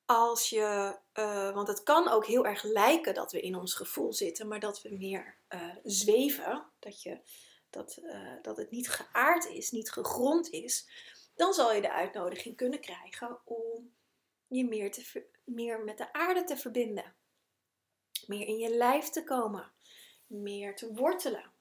Als 0.06 0.48
je, 0.50 0.98
uh, 1.14 1.54
want 1.54 1.68
het 1.68 1.82
kan 1.82 2.08
ook 2.08 2.26
heel 2.26 2.46
erg 2.46 2.62
lijken 2.62 3.14
dat 3.14 3.32
we 3.32 3.40
in 3.40 3.56
ons 3.56 3.74
gevoel 3.74 4.12
zitten, 4.12 4.48
maar 4.48 4.60
dat 4.60 4.82
we 4.82 4.96
meer 4.96 5.38
uh, 5.48 5.76
zweven, 5.82 6.70
dat, 6.78 7.02
je, 7.02 7.20
dat, 7.70 7.98
uh, 8.02 8.42
dat 8.42 8.56
het 8.56 8.70
niet 8.70 8.88
geaard 8.88 9.46
is, 9.46 9.70
niet 9.70 9.90
gegrond 9.90 10.50
is, 10.50 10.88
dan 11.34 11.52
zal 11.52 11.72
je 11.72 11.80
de 11.80 11.92
uitnodiging 11.92 12.56
kunnen 12.56 12.80
krijgen 12.80 13.40
om 13.44 13.94
je 14.46 14.64
meer, 14.64 14.90
te, 14.90 15.26
meer 15.44 15.84
met 15.84 15.98
de 15.98 16.12
aarde 16.12 16.44
te 16.44 16.56
verbinden, 16.56 17.16
meer 18.26 18.46
in 18.46 18.58
je 18.58 18.76
lijf 18.76 19.08
te 19.08 19.24
komen, 19.24 19.72
meer 20.26 20.76
te 20.76 20.94
wortelen. 20.94 21.52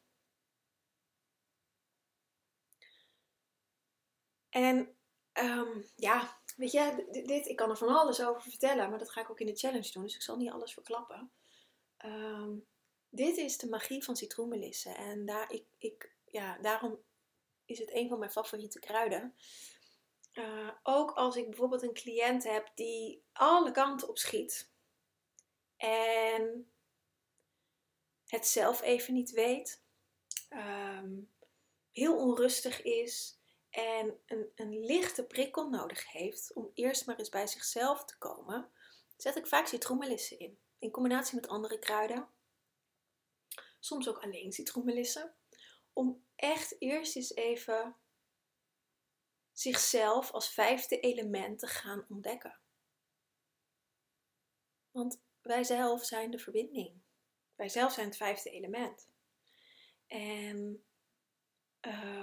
En 4.50 4.95
um, 5.33 5.85
ja, 5.95 6.41
weet 6.55 6.72
je, 6.72 7.07
dit, 7.25 7.48
ik 7.48 7.55
kan 7.55 7.69
er 7.69 7.77
van 7.77 7.95
alles 7.95 8.22
over 8.22 8.41
vertellen, 8.41 8.89
maar 8.89 9.00
dat 9.00 9.12
ga 9.12 9.22
ik 9.22 9.29
ook 9.29 9.39
in 9.39 9.45
de 9.45 9.55
challenge 9.55 9.91
doen, 9.91 10.03
dus 10.03 10.15
ik 10.15 10.22
zal 10.22 10.38
niet 10.38 10.51
alles 10.51 10.74
verklappen. 10.74 11.31
Ehm, 11.98 12.51
dit 13.10 13.38
is 13.38 13.57
de 13.57 13.69
magie 13.69 14.03
van 14.03 14.15
citroenmelisse 14.15 14.89
en 14.89 15.25
daar, 15.25 15.51
ik, 15.51 15.65
ik, 15.77 16.15
ja, 16.25 16.57
daarom 16.57 17.00
is 17.65 17.79
het 17.79 17.93
een 17.93 18.10
van 18.10 18.19
mijn 18.19 18.31
favoriete 18.31 18.79
kruiden. 18.79 19.36
Uh, 20.33 20.69
ook 20.83 21.12
als 21.12 21.36
ik 21.36 21.50
bijvoorbeeld 21.50 21.81
een 21.81 21.93
cliënt 21.93 22.43
heb 22.43 22.72
die 22.75 23.24
alle 23.33 23.72
kanten 23.72 24.10
op 24.10 24.17
schiet 24.17 24.69
en 25.77 26.72
het 28.27 28.48
zelf 28.48 28.81
even 28.81 29.13
niet 29.13 29.31
weet, 29.31 29.83
um, 30.50 31.31
heel 31.91 32.17
onrustig 32.17 32.81
is 32.81 33.39
en 33.74 34.20
een, 34.25 34.51
een 34.56 34.86
lichte 34.86 35.24
prikkel 35.24 35.70
nodig 35.70 36.12
heeft 36.12 36.53
om 36.53 36.72
eerst 36.74 37.06
maar 37.06 37.18
eens 37.18 37.30
bij 37.30 37.48
zichzelf 37.48 38.06
te 38.06 38.18
komen, 38.18 38.72
zet 39.18 39.36
ik 39.36 39.48
vaak 39.48 39.68
citroenmelissen 39.68 40.39
in. 40.39 40.60
In 40.80 40.92
combinatie 40.92 41.36
met 41.36 41.48
andere 41.48 41.80
kruiden. 41.80 42.27
Soms 43.80 44.10
ook 44.10 44.18
alleen 44.18 44.51
citroenmelissen. 44.51 45.36
Om 45.94 46.25
echt 46.36 46.75
eerst 46.82 47.15
eens 47.15 47.36
even 47.36 47.96
zichzelf 49.51 50.32
als 50.32 50.53
vijfde 50.53 51.00
element 51.00 51.60
te 51.60 51.68
gaan 51.68 52.06
ontdekken. 52.10 52.60
Want 54.92 55.22
wij 55.42 55.63
zelf 55.63 56.06
zijn 56.06 56.32
de 56.32 56.39
verbinding. 56.39 57.01
Wij 57.56 57.70
zelf 57.70 57.94
zijn 57.94 58.08
het 58.08 58.18
vijfde 58.18 58.50
element. 58.50 59.10
En 60.08 60.86
um, 61.82 62.23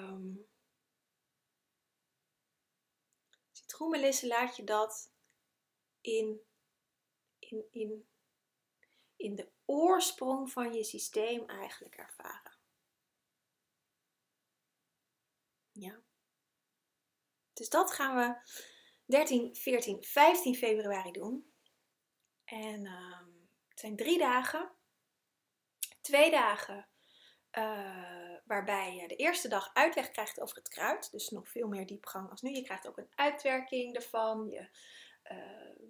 citroenmelissen 3.70 4.28
laat 4.28 4.56
je 4.56 4.64
dat 4.64 5.12
in, 6.00 6.40
in, 7.38 7.64
in, 7.70 8.08
in 9.16 9.34
de 9.34 9.52
oorsprong 9.64 10.52
van 10.52 10.72
je 10.72 10.84
systeem 10.84 11.48
eigenlijk 11.48 11.94
ervaren. 11.94 12.58
Ja. 15.72 16.02
Dus 17.52 17.68
dat 17.68 17.92
gaan 17.92 18.16
we 18.16 18.50
13, 19.04 19.54
14, 19.56 20.04
15 20.04 20.54
februari 20.54 21.10
doen. 21.10 21.54
En 22.44 22.86
um, 22.86 23.50
het 23.68 23.80
zijn 23.80 23.96
drie 23.96 24.18
dagen. 24.18 24.74
Twee 26.00 26.30
dagen 26.30 26.89
uh, 27.58 28.36
waarbij 28.44 28.94
je 28.94 29.08
de 29.08 29.16
eerste 29.16 29.48
dag 29.48 29.70
uitleg 29.72 30.10
krijgt 30.10 30.40
over 30.40 30.56
het 30.56 30.68
kruid. 30.68 31.10
Dus 31.10 31.28
nog 31.28 31.48
veel 31.48 31.68
meer 31.68 31.86
diepgang 31.86 32.30
als 32.30 32.42
nu. 32.42 32.50
Je 32.50 32.62
krijgt 32.62 32.88
ook 32.88 32.98
een 32.98 33.12
uitwerking 33.14 33.94
ervan. 33.94 34.48
Je, 34.50 34.68
uh, 35.32 35.88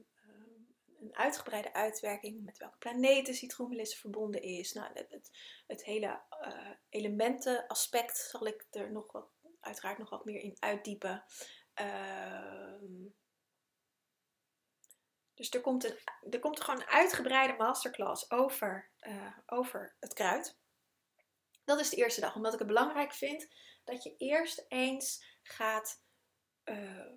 een 1.01 1.17
uitgebreide 1.17 1.73
uitwerking 1.73 2.45
met 2.45 2.59
welke 2.59 2.79
planeten 2.79 3.35
citroenmelisse 3.35 3.99
verbonden 3.99 4.43
is. 4.43 4.73
Nou, 4.73 4.91
het, 4.95 5.31
het, 5.67 5.85
hele 5.85 6.21
uh, 6.47 6.71
elementenaspect 6.89 8.17
zal 8.17 8.47
ik 8.47 8.67
er 8.71 8.93
nog 8.93 9.13
wat, 9.13 9.29
uiteraard 9.61 9.99
nog 9.99 10.11
wat 10.11 10.25
meer 10.25 10.41
in 10.41 10.57
uitdiepen. 10.59 11.25
Ehm, 11.75 13.09
dus 15.35 15.51
er 15.51 15.61
komt, 15.61 15.85
een, 15.85 15.99
er 16.31 16.39
komt 16.39 16.61
gewoon 16.61 16.81
een 16.81 16.89
uitgebreide 16.89 17.57
masterclass 17.57 18.31
over, 18.31 18.91
over 19.47 19.97
het 20.01 20.13
kruid. 20.13 20.59
Dat 21.65 21.81
is 21.81 21.91
de 21.91 21.97
eerste 21.97 22.21
dag, 22.21 22.35
omdat 22.35 22.53
ik 22.53 22.59
het 22.59 22.69
belangrijk 22.69 23.13
vind 23.13 23.49
dat 23.85 24.03
je 24.03 24.17
eerst 24.17 24.65
eens 24.69 25.25
gaat 25.43 26.03
uh, 26.65 27.13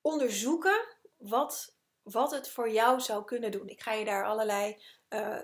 onderzoeken 0.00 0.96
wat, 1.16 1.76
wat 2.02 2.30
het 2.30 2.50
voor 2.50 2.70
jou 2.70 3.00
zou 3.00 3.24
kunnen 3.24 3.50
doen. 3.50 3.68
Ik 3.68 3.82
ga 3.82 3.92
je 3.92 4.04
daar 4.04 4.26
allerlei, 4.26 4.70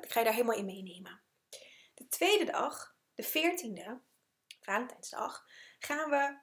ik 0.01 0.13
ga 0.13 0.19
je 0.19 0.25
daar 0.25 0.33
helemaal 0.33 0.57
in 0.57 0.65
meenemen. 0.65 1.23
De 1.95 2.09
tweede 2.09 2.45
dag, 2.45 2.97
de 3.15 3.25
14e, 3.25 4.07
Valentijnsdag, 4.61 5.45
gaan 5.79 6.11
we 6.11 6.41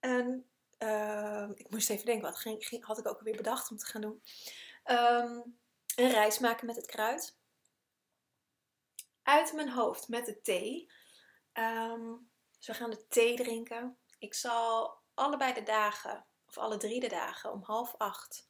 een. 0.00 0.50
Ik 1.54 1.70
moest 1.70 1.90
even 1.90 2.06
denken, 2.06 2.24
wat 2.24 2.38
ging, 2.38 2.84
had 2.84 2.98
ik 2.98 3.06
ook 3.06 3.18
alweer 3.18 3.36
bedacht 3.36 3.70
om 3.70 3.76
te 3.76 3.86
gaan 3.86 4.00
doen. 4.00 4.22
Um, 4.84 5.58
een 5.96 6.10
reis 6.10 6.38
maken 6.38 6.66
met 6.66 6.76
het 6.76 6.86
kruid. 6.86 7.36
Uit 9.22 9.52
mijn 9.52 9.70
hoofd 9.70 10.08
met 10.08 10.26
de 10.26 10.40
thee. 10.40 10.90
Um, 11.52 12.30
dus 12.58 12.66
we 12.66 12.74
gaan 12.74 12.90
de 12.90 13.06
thee 13.08 13.36
drinken. 13.36 13.98
Ik 14.18 14.34
zal 14.34 14.98
allebei 15.14 15.54
de 15.54 15.62
dagen, 15.62 16.26
of 16.46 16.58
alle 16.58 16.76
drie 16.76 17.00
de 17.00 17.08
dagen, 17.08 17.52
om 17.52 17.62
half 17.62 17.94
acht 17.96 18.48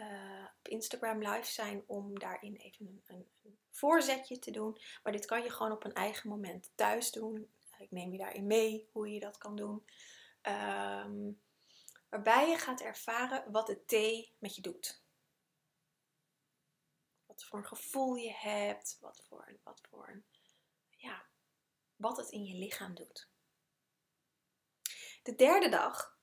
uh, 0.00 0.46
op 0.58 0.68
Instagram 0.68 1.18
live 1.18 1.52
zijn 1.52 1.84
om 1.86 2.18
daarin 2.18 2.56
even 2.56 3.02
een, 3.06 3.26
een, 3.42 3.58
voorzetje 3.70 4.38
te 4.38 4.50
doen. 4.50 4.78
Maar 5.02 5.12
dit 5.12 5.26
kan 5.26 5.42
je 5.42 5.50
gewoon 5.50 5.72
op 5.72 5.84
een 5.84 5.92
eigen 5.92 6.28
moment 6.28 6.72
thuis 6.74 7.10
doen. 7.10 7.50
Ik 7.78 7.90
neem 7.90 8.12
je 8.12 8.18
daarin 8.18 8.46
mee 8.46 8.88
hoe 8.92 9.12
je 9.12 9.20
dat 9.20 9.38
kan 9.38 9.56
doen. 9.56 9.84
Um, 10.42 11.40
waarbij 12.08 12.48
je 12.48 12.58
gaat 12.58 12.80
ervaren 12.80 13.52
wat 13.52 13.66
de 13.66 13.84
thee 13.84 14.34
met 14.38 14.54
je 14.54 14.62
doet. 14.62 15.02
Wat 17.38 17.46
voor 17.46 17.58
een 17.58 17.66
gevoel 17.66 18.14
je 18.14 18.32
hebt, 18.32 18.98
wat 19.00 19.24
voor, 19.28 19.58
wat 19.62 19.80
voor 19.90 20.22
ja, 20.90 21.26
wat 21.96 22.16
het 22.16 22.30
in 22.30 22.44
je 22.44 22.54
lichaam 22.54 22.94
doet. 22.94 23.28
De 25.22 25.34
derde 25.34 25.68
dag 25.68 26.18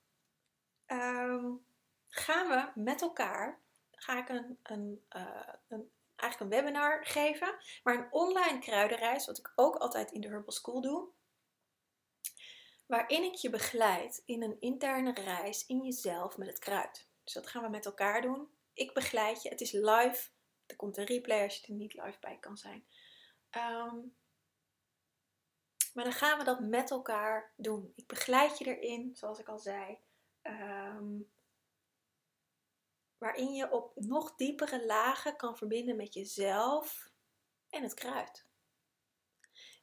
um, 0.86 1.66
gaan 2.08 2.48
we 2.48 2.80
met 2.80 3.02
elkaar, 3.02 3.62
ga 3.90 4.18
ik 4.18 4.28
een, 4.28 4.58
een, 4.62 5.06
uh, 5.16 5.48
een, 5.68 5.90
eigenlijk 6.16 6.52
een 6.52 6.58
webinar 6.58 7.06
geven, 7.06 7.58
maar 7.82 7.94
een 7.94 8.12
online 8.12 8.58
kruidenreis, 8.58 9.26
wat 9.26 9.38
ik 9.38 9.52
ook 9.54 9.76
altijd 9.76 10.10
in 10.10 10.20
de 10.20 10.28
Herbal 10.28 10.52
School 10.52 10.80
doe 10.80 11.14
waarin 12.86 13.22
ik 13.22 13.34
je 13.34 13.50
begeleid 13.50 14.22
in 14.24 14.42
een 14.42 14.60
interne 14.60 15.12
reis 15.12 15.66
in 15.66 15.84
jezelf 15.84 16.36
met 16.36 16.48
het 16.48 16.58
kruid. 16.58 17.08
Dus 17.24 17.32
dat 17.32 17.46
gaan 17.46 17.62
we 17.62 17.68
met 17.68 17.86
elkaar 17.86 18.22
doen. 18.22 18.48
Ik 18.72 18.94
begeleid 18.94 19.42
je. 19.42 19.48
Het 19.48 19.60
is 19.60 19.72
live. 19.72 20.28
Er 20.66 20.76
komt 20.76 20.96
een 20.96 21.04
replay 21.04 21.42
als 21.42 21.56
je 21.56 21.66
er 21.66 21.72
niet 21.72 21.94
live 21.94 22.18
bij 22.20 22.38
kan 22.40 22.56
zijn. 22.56 22.86
Um, 23.50 24.16
maar 25.94 26.04
dan 26.04 26.12
gaan 26.12 26.38
we 26.38 26.44
dat 26.44 26.60
met 26.60 26.90
elkaar 26.90 27.52
doen. 27.56 27.92
Ik 27.94 28.06
begeleid 28.06 28.58
je 28.58 28.76
erin, 28.76 29.16
zoals 29.16 29.38
ik 29.38 29.48
al 29.48 29.58
zei. 29.58 29.98
Um, 30.42 31.30
waarin 33.18 33.54
je 33.54 33.70
op 33.70 33.92
nog 33.94 34.34
diepere 34.34 34.86
lagen 34.86 35.36
kan 35.36 35.56
verbinden 35.56 35.96
met 35.96 36.14
jezelf 36.14 37.10
en 37.68 37.82
het 37.82 37.94
kruid. 37.94 38.46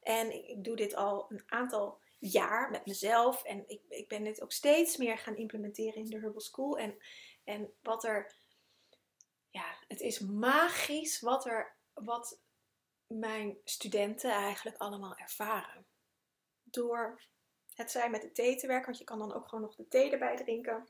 En 0.01 0.49
ik 0.49 0.63
doe 0.63 0.75
dit 0.75 0.95
al 0.95 1.31
een 1.31 1.43
aantal 1.45 2.01
jaar 2.19 2.71
met 2.71 2.85
mezelf. 2.85 3.43
En 3.43 3.63
ik, 3.67 3.81
ik 3.89 4.07
ben 4.07 4.23
dit 4.23 4.41
ook 4.41 4.51
steeds 4.51 4.97
meer 4.97 5.17
gaan 5.17 5.35
implementeren 5.35 5.95
in 5.95 6.09
de 6.09 6.19
Herbal 6.19 6.41
School. 6.41 6.77
En, 6.77 6.97
en 7.43 7.73
wat 7.81 8.03
er, 8.03 8.35
ja, 9.53 9.75
het 9.87 10.01
is 10.01 10.19
magisch 10.19 11.19
wat 11.19 11.45
er, 11.45 11.75
wat 11.93 12.39
mijn 13.07 13.57
studenten 13.63 14.31
eigenlijk 14.31 14.77
allemaal 14.77 15.15
ervaren. 15.15 15.85
Door 16.63 17.21
het 17.73 17.91
zijn 17.91 18.11
met 18.11 18.21
de 18.21 18.31
thee 18.31 18.55
te 18.55 18.67
werken, 18.67 18.85
want 18.85 18.97
je 18.97 19.03
kan 19.03 19.19
dan 19.19 19.33
ook 19.33 19.47
gewoon 19.47 19.63
nog 19.63 19.75
de 19.75 19.87
thee 19.87 20.11
erbij 20.11 20.35
drinken. 20.35 20.87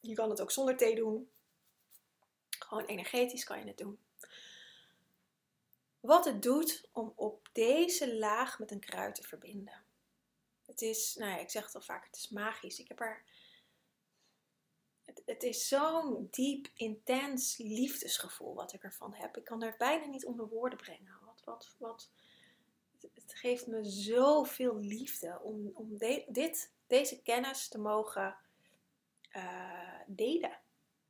Je 0.00 0.14
kan 0.14 0.30
het 0.30 0.40
ook 0.40 0.50
zonder 0.50 0.76
thee 0.76 0.94
doen. 0.94 1.30
Gewoon 2.48 2.84
energetisch 2.84 3.44
kan 3.44 3.58
je 3.58 3.66
het 3.66 3.78
doen. 3.78 3.98
Wat 6.00 6.24
het 6.24 6.42
doet 6.42 6.88
om 6.92 7.12
op 7.16 7.48
deze 7.52 8.16
laag 8.16 8.58
met 8.58 8.70
een 8.70 8.80
kruid 8.80 9.14
te 9.14 9.22
verbinden. 9.22 9.82
Het 10.66 10.82
is, 10.82 11.14
nou 11.14 11.30
ja, 11.30 11.38
ik 11.38 11.50
zeg 11.50 11.64
het 11.64 11.74
al 11.74 11.80
vaak, 11.80 12.06
het 12.06 12.16
is 12.16 12.28
magisch. 12.28 12.78
Ik 12.78 12.88
heb 12.88 13.00
er. 13.00 13.22
Het, 15.28 15.42
is 15.42 15.68
zo'n 15.68 16.28
diep, 16.30 16.68
intens 16.74 17.56
liefdesgevoel 17.56 18.54
wat 18.54 18.72
ik 18.72 18.82
ervan 18.82 19.14
heb. 19.14 19.36
Ik 19.36 19.44
kan 19.44 19.62
er 19.62 19.74
bijna 19.78 20.06
niet 20.06 20.26
onder 20.26 20.48
woorden 20.48 20.78
brengen. 20.78 21.18
Wat, 21.24 21.42
wat, 21.44 21.74
wat, 21.78 22.10
het 23.14 23.34
geeft 23.34 23.66
me 23.66 23.84
zoveel 23.84 24.76
liefde 24.76 25.40
om, 25.42 25.70
om 25.74 25.96
dit, 26.28 26.72
deze 26.86 27.22
kennis 27.22 27.68
te 27.68 27.78
mogen 27.78 28.36
uh, 29.36 30.00
delen. 30.06 30.60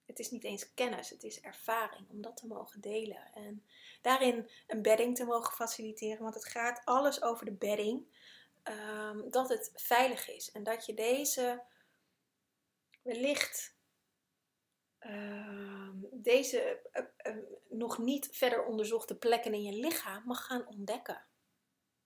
Het 0.06 0.18
is 0.18 0.30
niet 0.30 0.44
eens 0.44 0.74
kennis, 0.74 1.10
het 1.10 1.22
is 1.22 1.40
ervaring 1.40 2.08
om 2.08 2.22
dat 2.22 2.36
te 2.36 2.46
mogen 2.46 2.80
delen. 2.80 3.32
En 3.34 3.64
daarin 4.02 4.50
een 4.66 4.82
bedding 4.82 5.16
te 5.16 5.24
mogen 5.24 5.52
faciliteren, 5.52 6.22
want 6.22 6.34
het 6.34 6.44
gaat 6.44 6.82
alles 6.84 7.22
over 7.22 7.44
de 7.44 7.52
bedding. 7.52 8.06
Ehm, 8.62 9.30
dat 9.30 9.48
het 9.48 9.70
veilig 9.74 10.30
is 10.30 10.50
en 10.52 10.62
dat 10.62 10.86
je 10.86 10.94
deze 10.94 11.62
wellicht 13.02 13.76
uh, 15.00 15.88
deze 16.12 16.80
uh, 16.92 17.32
uh, 17.34 17.42
nog 17.68 17.98
niet 17.98 18.28
verder 18.32 18.64
onderzochte 18.64 19.16
plekken 19.16 19.54
in 19.54 19.62
je 19.62 19.72
lichaam 19.72 20.22
mag 20.26 20.46
gaan 20.46 20.66
ontdekken. 20.66 21.26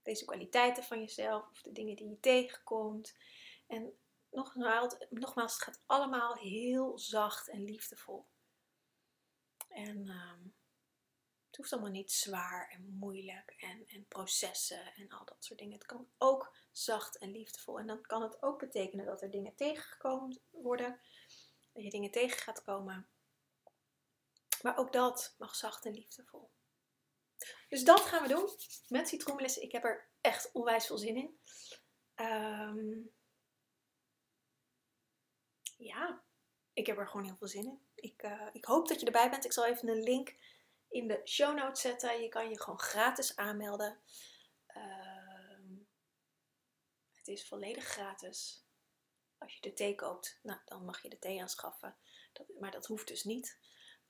Deze 0.02 0.24
kwaliteiten 0.24 0.84
van 0.84 1.00
jezelf 1.00 1.50
of 1.50 1.62
de 1.62 1.72
dingen 1.72 1.96
die 1.96 2.08
je 2.08 2.20
tegenkomt. 2.20 3.16
En 3.66 3.98
nogmaals, 4.30 4.96
nogmaals 5.10 5.52
het 5.52 5.62
gaat 5.62 5.82
allemaal 5.86 6.34
heel 6.34 6.98
zacht 6.98 7.48
en 7.48 7.64
liefdevol. 7.64 8.26
En 9.68 10.08
ehm, 10.08 10.42
het 11.46 11.56
hoeft 11.56 11.72
allemaal 11.72 11.90
niet 11.90 12.12
zwaar 12.12 12.68
en 12.68 12.96
moeilijk 12.98 13.54
en, 13.58 13.86
en 13.86 14.06
processen 14.08 14.94
en 14.94 15.08
al 15.08 15.24
dat 15.24 15.44
soort 15.44 15.58
dingen. 15.58 15.74
Het 15.74 15.86
kan 15.86 16.08
ook 16.18 16.56
zacht 16.70 17.18
en 17.18 17.30
liefdevol. 17.30 17.78
En 17.78 17.86
dan 17.86 18.00
kan 18.02 18.22
het 18.22 18.42
ook 18.42 18.58
betekenen 18.58 19.06
dat 19.06 19.22
er 19.22 19.30
dingen 19.30 19.54
tegengekomen 19.54 20.40
worden. 20.50 21.00
Dat 21.72 21.82
je 21.82 21.90
dingen 21.90 22.10
tegen 22.10 22.38
gaat 22.38 22.62
komen. 22.62 23.08
Maar 24.62 24.76
ook 24.76 24.92
dat 24.92 25.34
mag 25.38 25.54
zacht 25.54 25.84
en 25.84 25.94
liefdevol. 25.94 26.50
Dus 27.68 27.84
dat 27.84 28.00
gaan 28.00 28.22
we 28.22 28.28
doen 28.28 28.48
met 28.88 29.08
citroenmelissen. 29.08 29.62
Ik 29.62 29.72
heb 29.72 29.84
er 29.84 30.08
echt 30.20 30.52
onwijs 30.52 30.86
veel 30.86 30.98
zin 30.98 31.16
in. 31.16 31.40
Ehm, 32.14 33.00
ja, 35.76 36.22
ik 36.72 36.86
heb 36.86 36.98
er 36.98 37.08
gewoon 37.08 37.24
heel 37.24 37.36
veel 37.36 37.48
zin 37.48 37.64
in. 37.64 37.80
Ik, 37.94 38.22
uh, 38.22 38.48
ik 38.52 38.64
hoop 38.64 38.88
dat 38.88 39.00
je 39.00 39.06
erbij 39.06 39.30
bent. 39.30 39.44
Ik 39.44 39.52
zal 39.52 39.66
even 39.66 39.88
een 39.88 40.02
link 40.02 40.36
in 40.88 41.08
de 41.08 41.20
show 41.24 41.56
notes 41.56 41.80
zetten. 41.80 42.22
Je 42.22 42.28
kan 42.28 42.50
je 42.50 42.60
gewoon 42.60 42.80
gratis 42.80 43.36
aanmelden. 43.36 44.00
Ehm, 44.66 45.74
het 47.12 47.28
is 47.28 47.48
volledig 47.48 47.84
gratis. 47.84 48.64
Als 49.42 49.54
je 49.54 49.60
de 49.60 49.72
thee 49.72 49.94
koopt, 49.94 50.38
nou, 50.42 50.60
dan 50.64 50.84
mag 50.84 51.02
je 51.02 51.08
de 51.08 51.18
thee 51.18 51.40
aanschaffen. 51.40 51.96
Dat, 52.32 52.46
maar 52.60 52.70
dat 52.70 52.86
hoeft 52.86 53.06
dus 53.06 53.24
niet. 53.24 53.58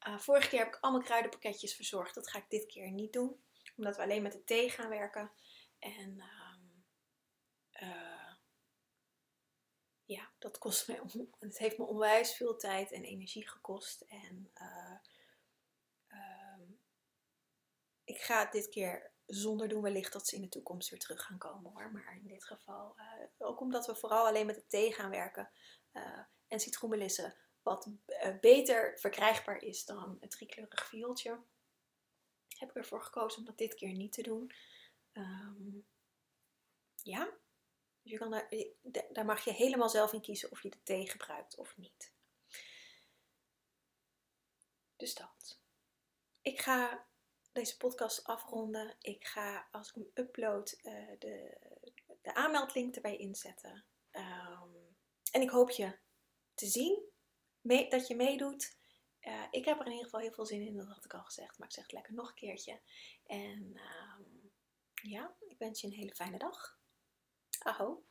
Uh, 0.08 0.18
vorige 0.18 0.48
keer 0.48 0.58
heb 0.58 0.68
ik 0.68 0.78
allemaal 0.80 1.02
kruidenpakketjes 1.02 1.74
verzorgd. 1.74 2.14
Dat 2.14 2.30
ga 2.30 2.38
ik 2.38 2.48
dit 2.50 2.66
keer 2.66 2.90
niet 2.90 3.12
doen. 3.12 3.42
Omdat 3.76 3.96
we 3.96 4.02
alleen 4.02 4.22
met 4.22 4.32
de 4.32 4.44
thee 4.44 4.70
gaan 4.70 4.88
werken. 4.88 5.32
En 5.78 6.22
uh, 7.82 8.32
ja, 10.04 10.30
dat 10.38 10.58
kost 10.58 10.88
mij, 10.88 11.00
het 11.38 11.58
heeft 11.58 11.78
me 11.78 11.84
onwijs 11.84 12.36
veel 12.36 12.56
tijd 12.56 12.92
en 12.92 13.04
energie 13.04 13.48
gekost. 13.48 14.00
En 14.00 14.50
uh, 14.54 14.98
ik 18.04 18.20
ga 18.20 18.50
dit 18.50 18.68
keer 18.68 19.11
zonder 19.34 19.68
doen. 19.68 19.82
Wellicht 19.82 20.12
dat 20.12 20.26
ze 20.28 20.36
in 20.36 20.42
de 20.42 20.48
toekomst 20.48 20.90
weer 20.90 20.98
terug 20.98 21.22
gaan 21.22 21.38
komen 21.38 21.72
hoor. 21.72 21.92
Maar 21.92 22.16
in 22.16 22.28
dit 22.28 22.44
geval, 22.44 22.94
uh, 22.98 23.46
ook 23.48 23.60
omdat 23.60 23.86
we 23.86 23.94
vooral 23.94 24.26
alleen 24.26 24.46
met 24.46 24.54
de 24.54 24.66
thee 24.66 24.92
gaan 24.92 25.10
werken. 25.10 25.50
en 26.48 26.60
citroenmelissen, 26.60 27.34
wat 27.62 27.88
beter 28.40 28.98
verkrijgbaar 28.98 29.62
is 29.62 29.84
dan 29.84 30.16
het 30.20 30.30
driekleurig 30.30 30.86
viooltje. 30.86 31.40
Heb 32.48 32.68
ik 32.68 32.76
ervoor 32.76 33.02
gekozen 33.02 33.38
om 33.38 33.44
dat 33.44 33.58
dit 33.58 33.74
keer 33.74 33.92
niet 33.92 34.12
te 34.12 34.22
doen. 34.22 34.52
Um, 35.12 35.86
ja, 37.02 37.24
dus 38.02 38.12
je 38.12 38.18
kan 38.18 38.30
daar, 38.30 38.48
daar 39.12 39.24
mag 39.24 39.44
je 39.44 39.52
helemaal 39.52 39.88
zelf 39.88 40.12
in 40.12 40.20
kiezen 40.20 40.50
of 40.50 40.62
je 40.62 40.70
de 40.70 40.82
thee 40.82 41.10
gebruikt 41.10 41.56
of 41.56 41.76
niet. 41.76 42.12
Dus 44.96 45.14
dat. 45.14 45.60
Ik 46.40 46.60
ga 46.60 47.06
deze 47.52 47.76
podcast 47.76 48.24
afronden. 48.24 48.96
Ik 49.00 49.26
ga, 49.26 49.68
als 49.70 49.88
ik 49.88 49.94
hem 49.94 50.10
upload, 50.14 50.78
uh, 50.82 51.18
de, 51.18 51.58
de 52.22 52.34
aanmeldlink 52.34 52.94
erbij 52.94 53.16
inzetten. 53.16 53.84
Um, 54.12 54.96
en 55.32 55.40
ik 55.42 55.50
hoop 55.50 55.70
je 55.70 55.98
te 56.54 56.66
zien, 56.66 57.02
mee, 57.60 57.90
dat 57.90 58.06
je 58.06 58.16
meedoet. 58.16 58.76
Uh, 59.20 59.44
ik 59.50 59.64
heb 59.64 59.78
er 59.78 59.86
in 59.86 59.90
ieder 59.90 60.04
geval 60.04 60.20
heel 60.20 60.32
veel 60.32 60.46
zin 60.46 60.66
in, 60.66 60.76
dat 60.76 60.86
had 60.86 61.04
ik 61.04 61.14
al 61.14 61.24
gezegd. 61.24 61.58
Maar 61.58 61.68
ik 61.68 61.74
zeg 61.74 61.84
het 61.84 61.92
lekker 61.92 62.14
nog 62.14 62.28
een 62.28 62.34
keertje. 62.34 62.80
En 63.26 63.80
um, 63.80 64.52
ja, 65.02 65.36
ik 65.48 65.58
wens 65.58 65.80
je 65.80 65.86
een 65.86 65.92
hele 65.92 66.14
fijne 66.14 66.38
dag. 66.38 66.78
Aho. 67.58 68.04